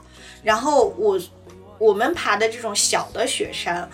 [0.45, 1.21] 然后我。
[1.79, 3.87] 我们爬的这种小的雪山，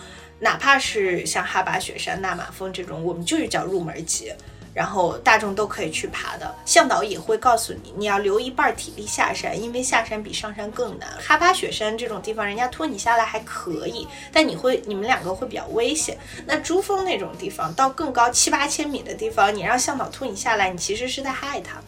[0.43, 4.31] 哪怕是像哈巴雪山、纳马峰这种，我们就是叫入门级。
[4.75, 11.07] 然后大众都可以去爬的，向导也会告诉你，你要留一半体力下山，因为下山比上山更难。
[11.19, 16.17] 哈巴雪山这种地方，人家拖你下来还可以，但你会你们两个会比较危险。
[16.47, 21.79] 那珠峰那种地方，到更高七八千米的地方，你让向导拖你下来，你其实是在害他。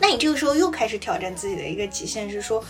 [0.00, 2.64] 那你这个时候又开始挑战自己的一个极限，是说，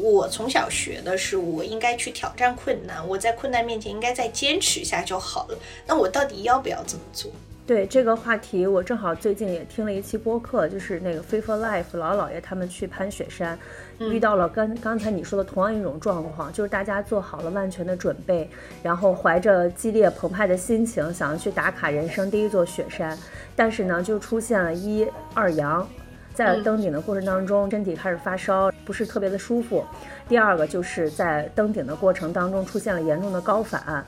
[0.00, 5.58] 我从小学的是我应该去挑战困难，我在困难面前应该再坚持一下就好了。
[5.86, 7.30] 那我到底要不要这么做？
[7.64, 13.56] 对这个话题，我正好最近也听了一期播客，就是那个 a for Life 老姥爷他们去攀雪山，
[14.00, 18.50] 遇到了刚刚才你说的同样一种状况，就是大家做好了万全的准备，
[18.82, 23.16] 然后怀着激烈澎湃的心情，想要去打卡人生第一座雪山，
[23.54, 25.88] 但是呢，就出现了一二阳，
[26.34, 29.84] 在登顶的过程当中，身体开始发烧，不是特别的舒服；
[30.28, 34.04] 第二个就是在登顶的过程当中出现了严重的高反。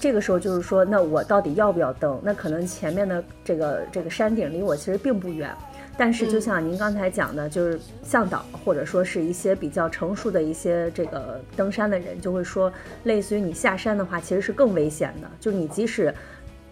[0.00, 2.20] 这个时候就是说，那我到底要不要登？
[2.22, 5.50] 那可能前面的这个这个山顶离我其实并不远，
[5.96, 12.70] 但是就像您刚才讲的，就是向导或者说是一些比较成熟的一些这个登山的人就会说，
[13.04, 15.30] 类似于你下山的话，其实是更危险的。
[15.40, 16.14] 就是你即使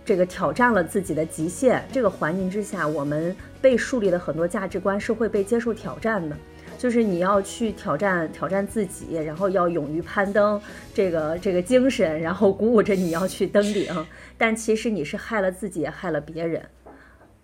[0.04, 6.36] 这个挑战了自己的极限，这个环境之下，我们被树立的很多价值观是会被接受挑战的。
[6.78, 10.60] 就是你要去挑战挑战自己，然后要勇于攀登，
[10.92, 13.94] 这个这个精神，然后鼓舞着你要去登顶。
[14.36, 16.60] 但其实你是害了自己，也害了别人。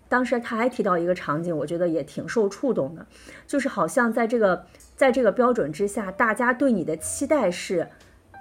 [0.09, 3.07] 当时他还提到一个场景，我觉得也挺受触动的，
[3.47, 4.65] 就是好像在这个
[4.97, 7.87] 在这个标准之下，大家对你的期待是，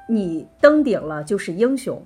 [0.09, 2.05] 你登顶了就是英雄。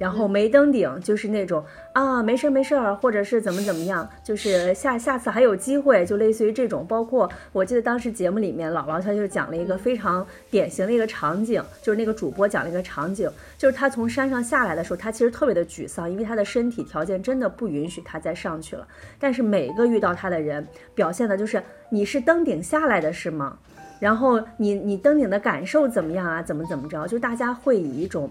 [0.00, 6.86] 然后没登顶，就是那种啊，没事儿没事儿，或者是怎么怎么样，就是下下次还有机会，就类似于这种。
[6.86, 18.88] 包括我记得当时节目里面，姥姥她就讲了一个非常典型的一个场景，就是那个主播讲了一个场景，就是他从山上下来的时候，他其实特别的沮丧，因为他的身体条件真的不允许他再上去了。
[19.18, 23.58] 但是每个遇到他的人，表现的就是你是登顶下来的是吗？
[23.98, 26.42] 然后你你登顶的感受怎么样啊？
[26.42, 27.06] 怎么怎么着？
[27.06, 28.30] 就大家会以一种。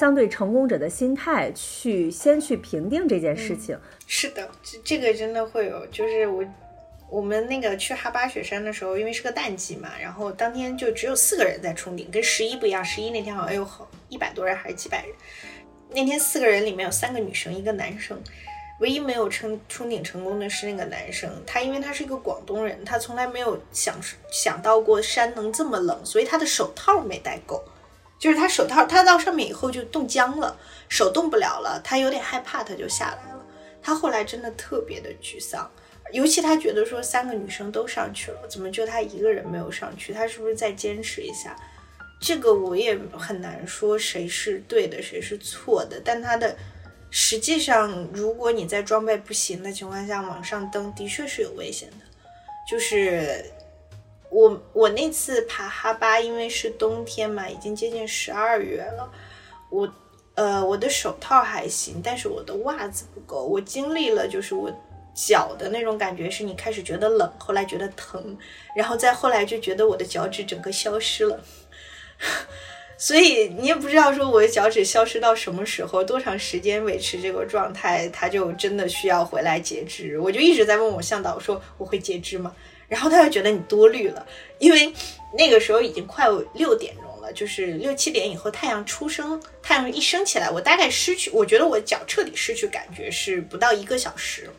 [0.00, 5.86] 相对成功者的心态去先去评定这件事情，是的，这这个真的会有。
[5.88, 6.42] 就是我
[7.10, 12.82] 我们那个去哈巴雪山的时候，因为是个淡季嘛，然后当天就只有四个人在冲顶，跟十一不一样。
[12.82, 15.14] 十一那天好像有好一百多人还是几百人，
[15.90, 18.18] 那天四个人里面有三个女生，一个男生，
[18.80, 21.30] 唯一没有冲冲顶成功的是那个男生。
[21.46, 23.94] 他因为他是一个广东人，他从来没有想
[24.32, 27.62] 想到过山能这么冷，所以他的手套没戴够。
[28.20, 30.54] 就是他手套，他到上面以后就冻僵了，
[30.90, 33.44] 手动不了了，他有点害怕，他就下来了。
[33.82, 35.68] 他后来真的特别的沮丧，
[36.12, 40.12] 尤其他觉得说三个女生都上去了，怎么就他一个人没有上去？
[40.12, 41.56] 他是不是再坚持一下？
[42.20, 45.98] 这个我也很难说谁是对的，谁是错的。
[46.04, 46.54] 但他的
[47.10, 52.04] 实际上，如果你在装备不行的情况下往上登，的确是有危险的，
[52.68, 53.42] 就是。
[54.30, 59.10] 我我那次爬哈巴，因为是冬天嘛，已经接近十二月了。
[59.70, 59.92] 我
[60.34, 63.44] 呃，我的手套还行，但是我的袜子不够。
[63.44, 64.72] 我经历了，就是我
[65.12, 68.38] 脚的那种感觉，是你开始觉得冷，后来觉得疼，
[68.74, 71.40] 然后再后来就觉得我的脚趾整个消失了。
[72.96, 80.18] 所以你也不知道说我的脚趾消失到什么时候，多长时间维持这个状态，它就真的需要回来截肢。
[80.18, 82.54] 我就一直在问我向导说，我会截肢吗？
[82.90, 84.26] 然后他就觉得你多虑了，
[84.58, 84.92] 因为
[85.38, 94.50] 那个时候已经快六点钟了，就是六七点以后太阳出生，太阳一升起来，我大概失去，我觉得我脚彻底失去感觉是不到一个小时，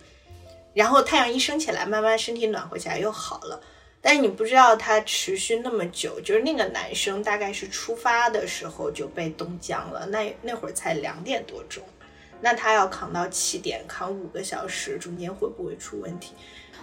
[0.73, 3.61] 然后太阳一升起来，慢慢身体暖和起来又好了，
[3.99, 11.83] 但是你不知道它持续那么久，就是那个男生大概是出发的时候就被冻僵了，那那会儿才两点多钟，
[12.39, 16.31] 那他要扛到七点，扛五个小时，中间会不会出问题？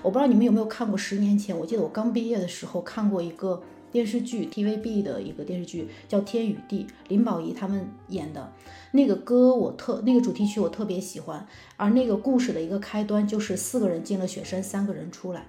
[0.03, 8.53] 我不知道你们有没有看过十年前，我记得我刚毕业的时候看过一个电视剧，TVB 的一个电视剧叫《天与地》，林保怡他们演的
[8.93, 11.45] 那个歌，我特那个主题曲我特别喜欢。
[11.77, 15.45] 而那个故事的一个开端就是四个人进了雪山，三个人出来，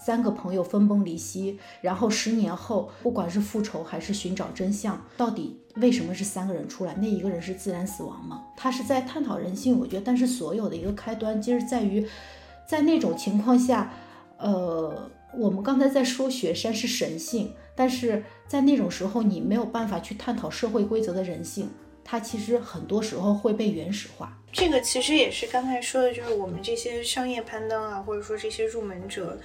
[0.00, 6.94] 三个朋友分崩离析，然后十年后，不管是复仇还是寻找真相，到底为什么是三个人出来？
[6.94, 8.44] 那一个人是自然死亡吗？
[8.56, 12.06] 他是在探讨人性，我觉得，但是所有的一个开端其实在于。
[12.66, 13.92] 在那种情况下，
[14.38, 21.70] 呃，我们刚才在说雪山是神性，但是在那种时候，你没有办法去探讨社会规则的人性，
[22.04, 24.38] 它其实很多时候会被原始化。
[24.52, 29.38] 这个其实也是刚才说的，就是我们这些商业攀登啊，或者说这些入门者，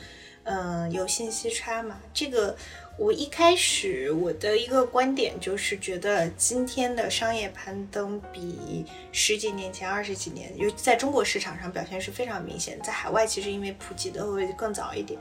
[0.43, 1.97] 嗯、有信息差嘛。
[2.13, 2.55] 这个
[2.99, 15.17] 我一开始我的一个观点就是觉得，今天的商业攀登比十几年前、二十几年，尤其在中国市场上表现是非常明显，在海外其实因为普及的会更早一点。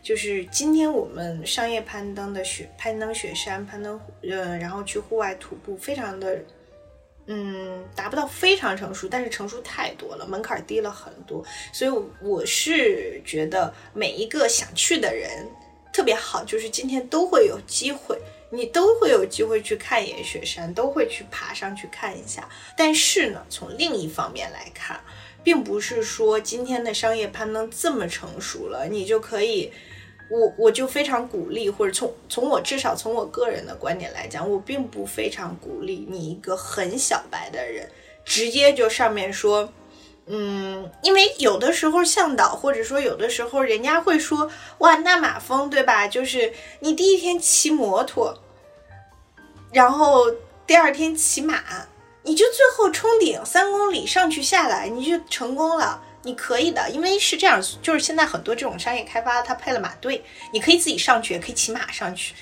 [0.00, 6.40] 就是今天我们商业攀登的雪攀登雪山、攀登呃，然后去户外徒步，非常的
[7.26, 15.44] 嗯，达不到非常成熟，但是成熟太多了，门槛低了很多，所以我我是觉得每一个想去的人
[15.96, 18.20] 特别好，就是今天都会有机会，
[18.50, 22.46] 你都会有机会去看一眼雪山，都会去爬上去看一下。
[22.76, 25.00] 但是呢，从另一方面来看，
[25.42, 29.72] 并不是说今天的商业攀登这么成熟了，你就可以。
[30.28, 37.88] 我我就非常鼓励，或者从从我至少从我个人的观点来讲，我并不非常鼓励你一个很小白的人
[38.22, 39.72] 直接就上面说，
[40.26, 46.08] 嗯，因为有的时候向导或者说有的时候人家会说，哇，那马峰对吧？
[46.08, 48.36] 就是你第一天骑摩托，
[49.72, 50.30] 然后
[50.66, 51.62] 第二天骑马，
[52.24, 56.02] 你就最后冲顶三公里上去下来，你就成功了。
[56.22, 62.34] 你可以的，因为是这样，就是现在很多这种商业开发，它配了马队，你可以自己上去，也可以骑马上去。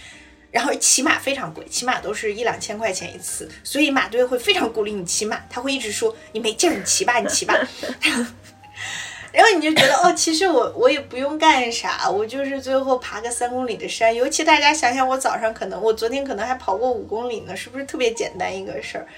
[0.55, 7.55] 然后骑马非常贵，骑马都是一两千块钱一次，所以马队会非常鼓励你骑马，他会一直说你没劲儿，你骑吧，你骑吧。
[9.35, 14.15] 然后你就觉得哦，其实我我也不用干啥，我就是最后爬个三公里的山。
[14.15, 19.09] 尤其大家想想，我早上可能我昨天可能还跑过五公里呢，是不是特别简单一个事儿？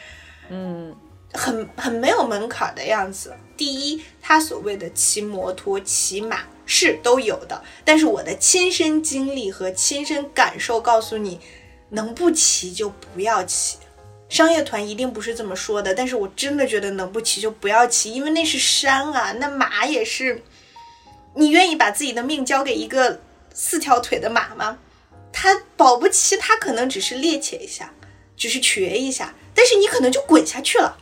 [0.48, 0.96] 嗯，
[1.32, 3.34] 很很没有门槛的样子。
[3.56, 11.40] 第一，他所谓的骑摩托、骑马是都有的，但是我的亲身经历和亲身感受告诉你，
[11.90, 13.78] 能不骑就不要骑。
[14.28, 20.42] 商业团一定不是这么说的，但是我真的觉得能不骑就不要骑，因为那是山啊，那马也是。
[21.34, 23.20] 你愿意把自己的命交给一个
[23.54, 24.78] 四条腿的马吗？
[25.32, 27.92] 它保不齐它可能只是趔趄一下，
[28.36, 30.98] 只是瘸一下，但是你可能就滚下去了。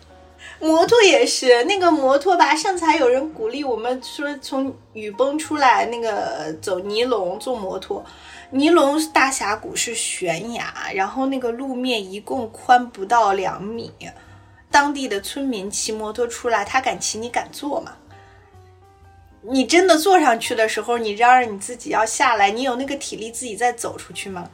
[0.60, 8.04] 摩托也是，那个摩托吧，上次还有人鼓励我们说从雨崩出来，那个走尼龙坐摩托。
[8.50, 13.92] 尼龙大峡谷是悬崖，然后那个路面一共宽不到两米。
[14.70, 17.92] 当地的村民骑摩托出来，他敢骑，你敢坐吗？
[19.42, 24.48] 你真的坐上去的时候，你嚷嚷你自己要下来，你有那个体力自己再走出去吗？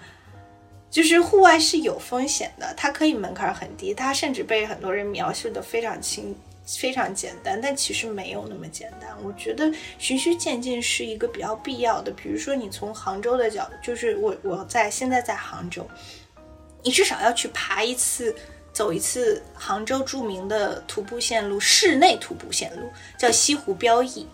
[0.90, 6.34] 就是户外是有风险的，它可以门槛很低，它甚至被很多人描述的非常轻、
[6.66, 9.08] 非常简单，但其实没有那么简单。
[9.22, 12.10] 我觉得循序渐进是一个比较必要的。
[12.10, 15.88] 比如说，你从杭州的角度，就是我我在现在在杭州，
[16.82, 18.34] 你至少要去爬一次、
[18.72, 24.26] 走一次杭州著名的徒步线路，室内徒步线路叫西湖标驿。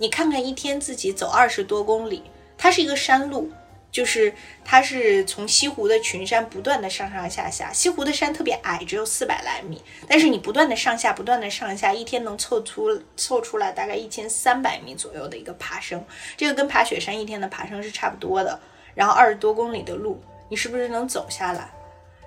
[0.00, 2.24] 你看看一天自己走二十多公里，
[2.58, 3.48] 它是一个山路。
[3.92, 4.34] 就是
[4.64, 16.04] 它是从西湖的群山不断的上上下下，西湖的山特别矮，只有四百来米，但是你不断的上下，不断的上下，一天能凑出凑出来大概一千三百米左右的一个爬升，
[16.36, 18.58] 这个跟爬雪山一天的爬升是差不多的。
[18.94, 21.70] 然后二十多公里的路，你是不是能走下来？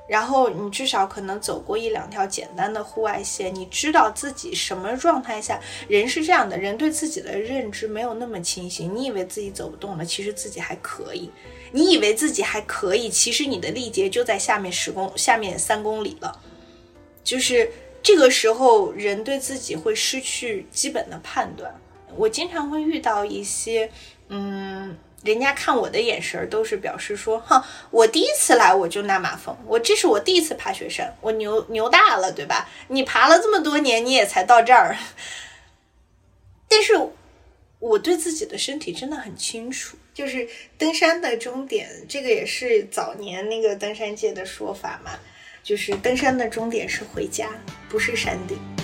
[0.07, 8.95] 然后你至少可能走过一两条简单的户外线，你知道自己什么状态下人是这样的，人对自己的认知没有那么清醒。
[8.95, 11.31] 你以为自己走不动了，其实自己还可以。
[11.71, 16.39] 你以为自己还可以，其实你的力竭就在下面十公下面三公里了。
[17.23, 17.71] 就是
[18.03, 21.73] 这个时候，人对自己会失去基本的判断。
[22.15, 23.89] 我经常会遇到一些，
[24.29, 24.95] 嗯。
[25.25, 32.69] 人家看我的眼神都是表示说，哼，我第一次来我就纳马蜂，我这是我第一次爬雪山，我牛牛大了，对吧？
[32.89, 34.95] 你爬了这么多年，你也才到这儿。
[36.69, 36.93] 但是
[37.79, 40.47] 我对自己的身体真的很清楚，就是
[40.77, 45.11] 登山的终点，这个也是早年那个登山界的说法嘛，
[45.63, 47.49] 就是登山的终点是回家，
[47.89, 48.74] 不是山顶。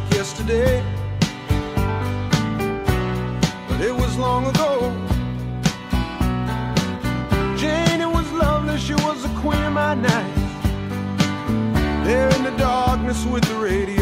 [0.00, 0.84] Like yesterday,
[3.68, 4.92] but it was long ago.
[7.56, 10.34] Jane, it was lovely, she was the queen of my night.
[12.04, 13.97] There in the darkness with the radio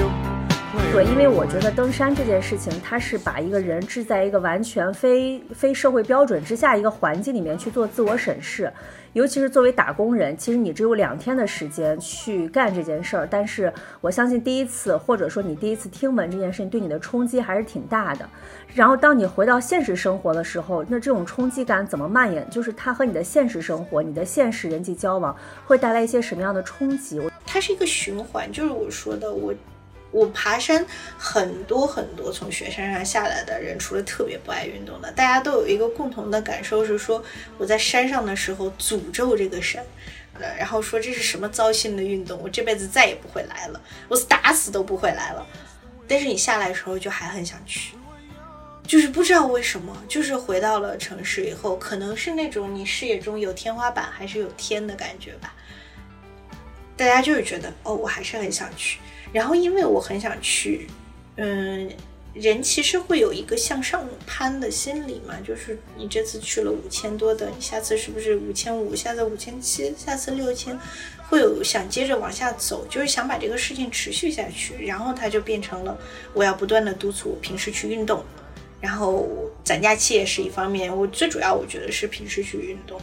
[0.93, 8.73] 对，因为我觉得登山这件事情，它是把一个人置在一个完全非非社会标准之下一个环境里面去做自我审视。
[9.13, 13.29] 尤其是作为打工人，其实你只有两天的时间去干这件事儿。
[13.31, 13.71] 但是
[14.01, 18.27] 我相信第一次，或者说你第一次听闻这件事情，对你的冲击还是挺大的。
[18.75, 22.49] 然后当你回到现实生活的时候，那这种冲击感怎么蔓延？
[22.49, 25.35] 就是它和你的现实生活、你的现实人际交往
[25.67, 27.21] 会带来一些什么样的冲击？
[27.47, 29.53] 它是一个循环，就是我说的我。
[30.17, 30.83] 我爬山，
[31.19, 37.23] 很多很多从雪山上下来的人，除了特别不爱运动的，大家都有一个共同的感受是说，
[37.59, 39.85] 我在山上的时候诅咒这个山，
[40.41, 45.47] 呃然后说这是什么糟心的运动，我这辈子再也不会来了，我打死都不会来了。
[46.09, 47.95] 但是你下来的时候就还很想去，
[48.87, 55.55] 就是不知道为什么，就是回到了城市以后，可能是那种你视野中有天花板还是有天的感觉吧。
[56.97, 58.99] 大家就是觉得，哦，我还是很想去。
[59.33, 60.87] 然后，因为我很想去，
[61.37, 61.91] 嗯，
[62.33, 68.95] 人其实会有一个向上攀的心理嘛，就是你这次去了五千多的，你下次是不是五千五？
[68.95, 69.95] 下次五千七？
[69.97, 70.79] 下次六千？
[71.29, 74.87] 会有想接着往下走，就是想把这个事情持续下去。
[74.87, 75.99] 然后它就变成了
[76.33, 78.25] 我要不断的督促我平时去运动，
[78.81, 79.29] 然后
[79.65, 80.97] 攒假期也是一方面。
[80.97, 83.01] 我最主要我觉得是平时去运动，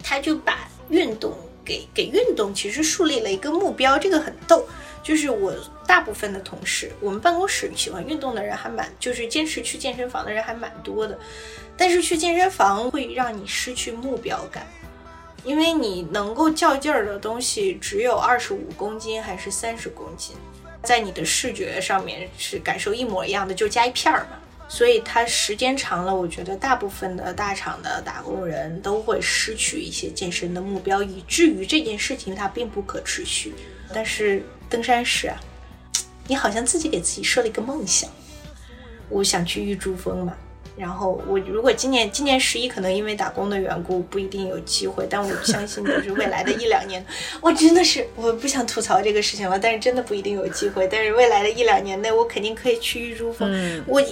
[0.00, 4.64] 他就把运动给给运动其实树立了一个目标，这个很逗。
[5.02, 5.54] 就是我
[5.86, 11.18] 大部分的同事，我们办公室喜欢运动的人还蛮，就是坚持去健身房的人还蛮多的。
[11.76, 14.66] 但是去健身房会让你失去目标感，
[15.44, 20.34] 因为你能够较劲儿的东西只有二十五公斤还是三十公斤，
[20.82, 24.38] 在你的视觉上面是感受一模一样的，就加一片儿嘛。
[24.68, 33.54] 所以它时间长了，我觉得大部分的大厂的打工人都会失去一些健身的目标，以至于这件事情它并不可持续。
[33.94, 34.42] 但是。
[34.68, 35.36] 登山时啊，
[36.26, 38.08] 你好像自己给自己设了一个梦想，
[39.08, 40.34] 我想去玉珠峰嘛。
[40.76, 47.04] 然后我如果今年今年十一可能因为打工的缘故不一定有机会，但我相信就是未来的一两年，
[47.42, 50.86] 我真的是我不想吐槽这个事情了，但是真的不一定有机会。
[50.86, 53.82] 但是未来的一两年内，我肯定可以去玉珠峰。
[53.86, 54.02] 我。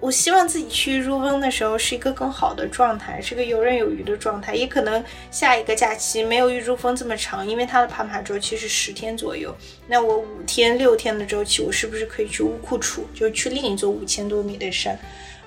[0.00, 4.54] 我希望自己去玉珠峰的时候是一个更好的状态，是个游刃有余的状态。
[4.54, 9.52] 也可能下一个假期没有玉珠峰这么长，因为它的爬爬周期是十天左右。
[9.88, 14.96] 那我五天六天的周期，我是不是可以去乌库楚，就去另一座五千多米的山？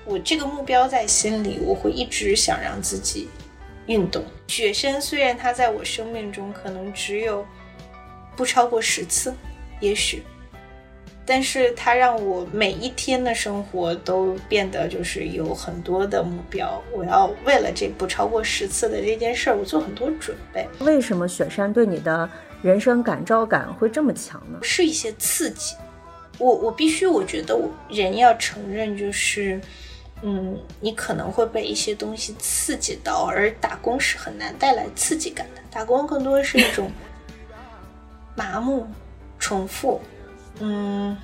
[0.04, 3.30] 我这个目标在心里，我会一直想让自己
[3.86, 4.22] 运动。
[4.48, 7.46] 雪山虽然它在我生命中可能只有
[8.36, 9.34] 不超过十次，
[9.80, 10.22] 也许。
[11.24, 20.68] 但是它让我每一天的生活都变得就是有很多的目标，我要为了这不超过十次的这件事儿，我做很多准备。
[20.80, 22.28] 为什么雪山对你的
[22.60, 24.58] 人生感召感会这么强呢？
[24.62, 25.76] 是一些刺激。
[26.38, 29.60] 我我必须，我觉得我人要承认，就是，
[30.22, 35.60] 嗯，你可能会被一些东西刺激到，而打工是很难带来刺激感的。
[35.70, 36.90] 打工更多是一种
[38.34, 38.88] 麻木、
[39.38, 40.00] 重复。
[40.60, 41.16] 嗯，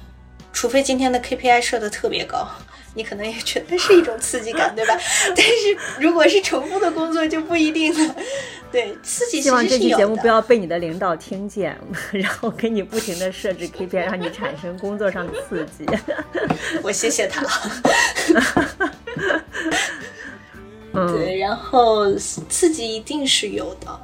[0.53, 2.49] 除非今天的 KPI 设的特别高，
[2.95, 4.99] 你可能也觉得是一种刺激感， 对吧？
[5.37, 8.15] 但是如果是重复的工作就不一定了。
[8.71, 11.79] 对，刺激希望这期节目不要被你的领导听见，
[12.13, 15.87] 然后给你不停的设置 KPI，让你产生工作上的刺激。
[16.83, 17.51] 我谢谢他了。
[21.13, 24.01] 对，然后刺激一定是有的。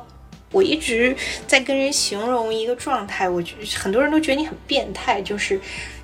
[0.55, 1.15] 我一直
[1.49, 5.61] 在跟人形容一个状态，我觉得很多人都觉得你很变态，就是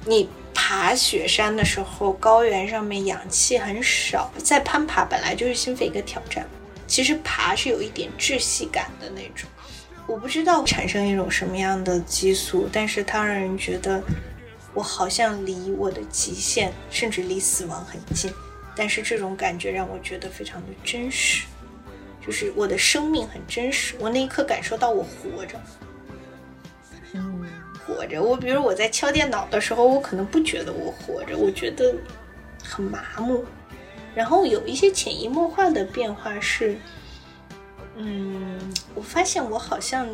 [0.06, 6.44] 你爬雪山的时候，高原上面氧气很少，在攀爬本来就是心肺一个挑战，
[6.88, 9.48] 其实爬是有一点窒息感的那种，
[10.08, 14.02] 我不知道产生一种什么样的激素，但是它让人觉得
[14.74, 18.32] 我好像离我的极限，甚至离死亡很近，
[18.74, 21.44] 但是这种感觉让我觉得非常的真实。
[22.24, 25.58] 就是我的生命很真实，我那一刻感受到我活着，
[27.14, 27.46] 嗯，
[27.84, 28.22] 活着。
[28.22, 31.94] 我比如我在敲电脑的时候，我可能不觉得我活着，我觉得
[32.62, 33.44] 很麻木。
[34.14, 36.76] 然后有一些潜移默化的变化是，
[37.96, 38.58] 嗯，
[38.94, 40.06] 我发现我好像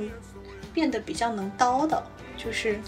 [0.72, 2.00] 变得比较能叨叨，
[2.36, 2.78] 就是，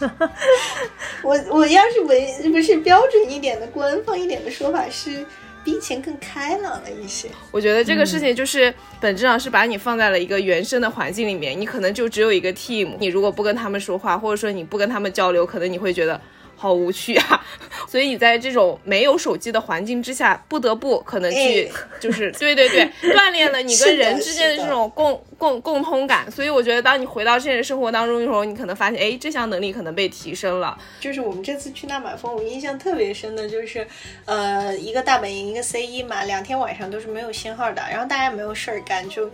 [1.22, 5.24] 我我要是文不是标准一点的官方一点的说法是。
[5.64, 7.28] 比以前更开朗了一些。
[7.50, 12.96] 我觉得这个事情就是本质上是把你放在了一个原生的环境里面，你可能就只有一个 team。
[12.98, 16.20] 你如果不跟他们说话，或者说你不跟他们交流，可能你会觉得
[16.62, 17.44] 好无趣啊。
[17.90, 26.30] 所以你在这种没有手机的环境之下，不得不可能去，就是对对对， 锻炼了你跟人之间的这种共共共通感。
[26.30, 30.78] 所以我觉得，当你回到现实生活当中的时候，你可能发现，哎，这项能力可能被提升了。
[31.00, 33.86] 就是我们这次去大马峰，我印象特别深的就是，
[34.24, 39.30] 呃，一个大本营，一个 C 一嘛，两天晚上都是没有信号的，然后大家没有事儿干，就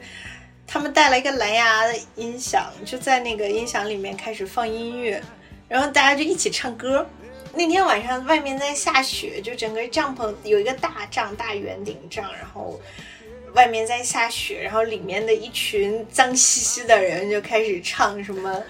[0.66, 5.22] 他们带了一个蓝牙的音响，就在那个音响里面开始放音乐，
[5.68, 7.06] 然后大家就一起唱歌。
[7.58, 12.80] 那天晚上外面在下雪，就整个帐篷有一个大帐大圆顶帐，然后
[13.52, 18.62] 外面在下雪，然后里面的一群脏兮兮的人就开始唱什么，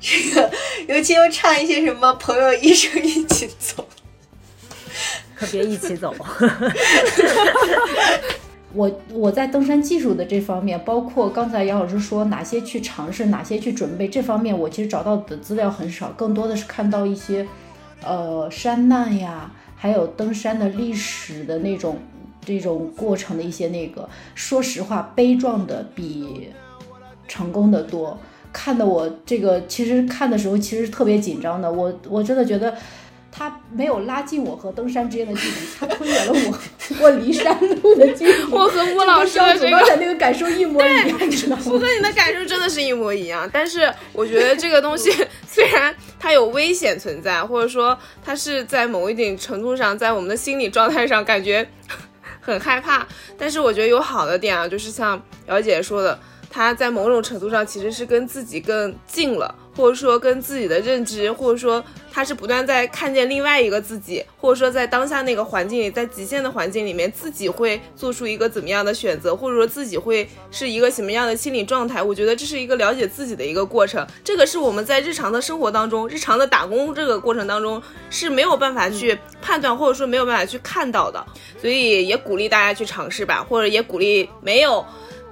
[0.00, 0.50] 这个
[0.88, 3.86] 尤其又唱一些什么朋友一生一起走，
[5.36, 6.12] 可别一起走。
[8.74, 17.46] 我我在登山技术的这方面，包括刚才杨老师说哪些去尝试，哪些去准备，这方面我其实找到的资料很少，更多的是看到一些。
[18.04, 21.98] 呃，山难呀，还有登山的历史的那种
[22.44, 26.50] 这种过程的一些那个，说实话，悲壮的比
[27.28, 28.18] 成功的多。
[28.52, 32.74] 看的我这个其实看的时候其实特别紧张的，我我真的觉得
[33.30, 36.58] 他没有拉近我和登山之间的距离，他推远了我
[37.00, 38.42] 我离山路的距离。
[38.50, 41.62] 我和吴老师的刚才那个感受一模一样，你知道吗？
[41.64, 45.10] 我和你的感受真的是一模一样，但是我觉得这个东西
[45.52, 45.94] 虽然。
[46.18, 51.68] 它有危险存在，或者说它是在某一定程度上，在我们的心理状态上感觉
[52.40, 53.04] 很害怕。
[53.36, 56.16] 但是我觉得有好的点啊，就是像姚姐说的，
[56.48, 59.52] 它在某种程度上其实是跟自己更近了。
[59.76, 72.02] 或者说跟自己的认知，或者说他是不断在看见另外一个自己，或者说在当下那个环境里，在极限的环境里面，自己会做出一个怎么样的选择，或者说自己会是一个什么样的心理状态？
[72.02, 74.06] 我觉得这是一个了解自己的一个过程。
[74.22, 81.24] 这个是我们在日常的生活当中，日常的打工这个过程当中是没有办法去判断，或者说没有办法去看到的。
[81.60, 84.84] 所以也鼓励大家去尝试吧，或者也鼓励没有。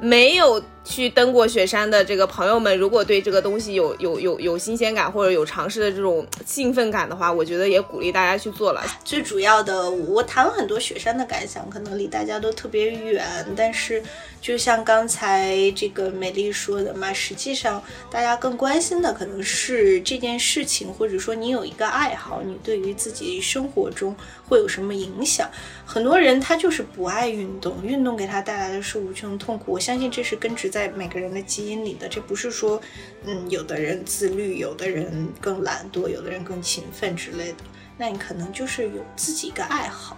[0.02, 0.58] 没有
[0.90, 8.82] 去登过雪山的这个朋友们，如果对这个东西有有有有新鲜感或者有尝试的这种兴奋感的话，我觉得也鼓励大家去做了。
[9.04, 13.24] 最主要的，我谈了很多雪山的感想，可能离大家都特别远，
[13.56, 14.02] 但是。
[14.40, 24.16] 就像刚才这个美丽说的嘛，实际上大家更关心的可能是这件事情，或者说你有一个爱好，你对于自己生活中
[24.48, 25.50] 会有什么影响？
[25.84, 29.72] 很多人他就是不爱运动，运动给他带来的是无穷痛苦。
[29.72, 32.80] 我相信这是根植在每个人的基因里的，这不是说，
[33.24, 37.58] 嗯，有的人自律，有的人更懒惰，有的人更勤奋之类的。
[37.98, 40.16] 那你可能就是有自己一个爱好。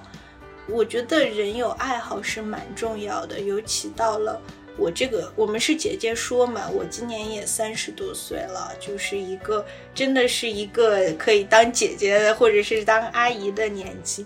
[0.68, 4.40] 我觉得人有爱好是蛮重要的，尤其到了
[4.76, 14.24] 我这个，我们是姐姐说嘛，我今年也三十多岁了，就是一个真的是一个可以当姐姐或者是当阿姨的年纪。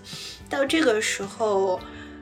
[0.49, 1.79] 到这个时候，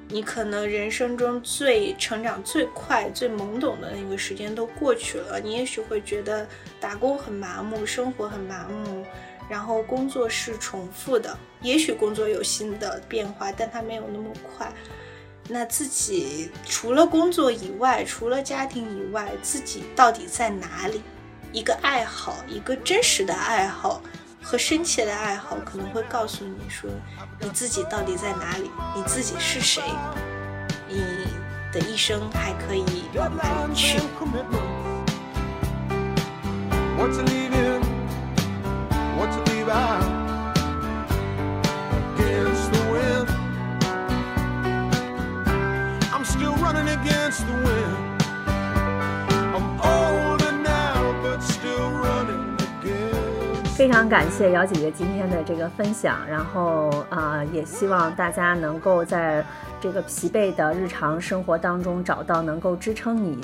[0.08, 6.48] 你可能人生中最成长最快、最懵懂的那个时间都过去了，你也许会觉得
[6.80, 9.06] 打工很麻木，生活很麻木。
[9.50, 14.72] 然后工作是重复的，也许工作有新的变化，但它没有那么快。
[15.48, 21.02] 那自己除了工作以外，除了家庭以外，自己到底在哪里？
[21.52, 24.02] 一个爱好，一个真实的爱好
[24.42, 26.90] 和深切的爱好，可能会告诉你说，
[27.40, 28.72] 你自己到底在哪里？
[28.96, 29.84] 你自己是谁？
[30.90, 30.98] 你
[31.72, 32.84] 的一生还可以
[33.16, 34.00] 往哪里去？
[53.78, 59.46] 非常感谢姚姐姐今天的这个分享，然后啊，也希望大家能够在
[59.80, 63.40] 这个疲惫的日常生活当中找到能够支撑你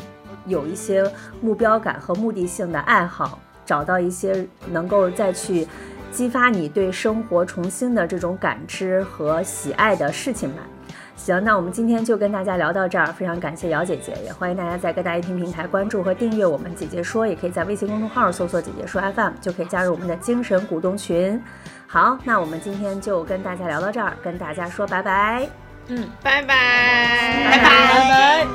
[0.48, 1.04] 有一些
[1.42, 3.40] 目标感和目的性的爱好，
[3.72, 5.66] 找到一些能够再去。
[6.12, 10.58] 激发你对生活重新的这种感知和喜爱的事情吧。
[11.16, 21.42] 行，那我们今天就跟大家聊到这儿，非常感谢姚姐姐，也欢迎大家在各大音频平台关注和订阅我们姐姐说，也可以在微信公众号搜索“姐姐说 FM”，就可以加入我们的精神股东群。
[21.88, 25.48] 好，那我们今天就跟大家聊到这儿，跟大家说拜拜。
[25.88, 26.48] 嗯，拜拜，
[27.52, 28.46] 拜拜。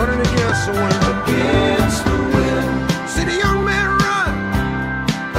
[0.00, 1.00] running against the wind.
[1.12, 2.68] Against the wind.
[3.12, 4.32] See the young man run.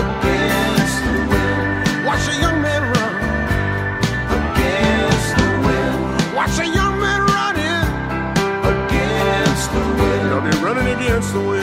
[0.03, 2.05] Against the wind.
[2.07, 3.13] Watch the young man run.
[4.37, 6.35] Against the wind.
[6.37, 7.85] Watch the young man running.
[8.71, 10.23] Against the wind.
[10.29, 11.60] Now they're running against the wind.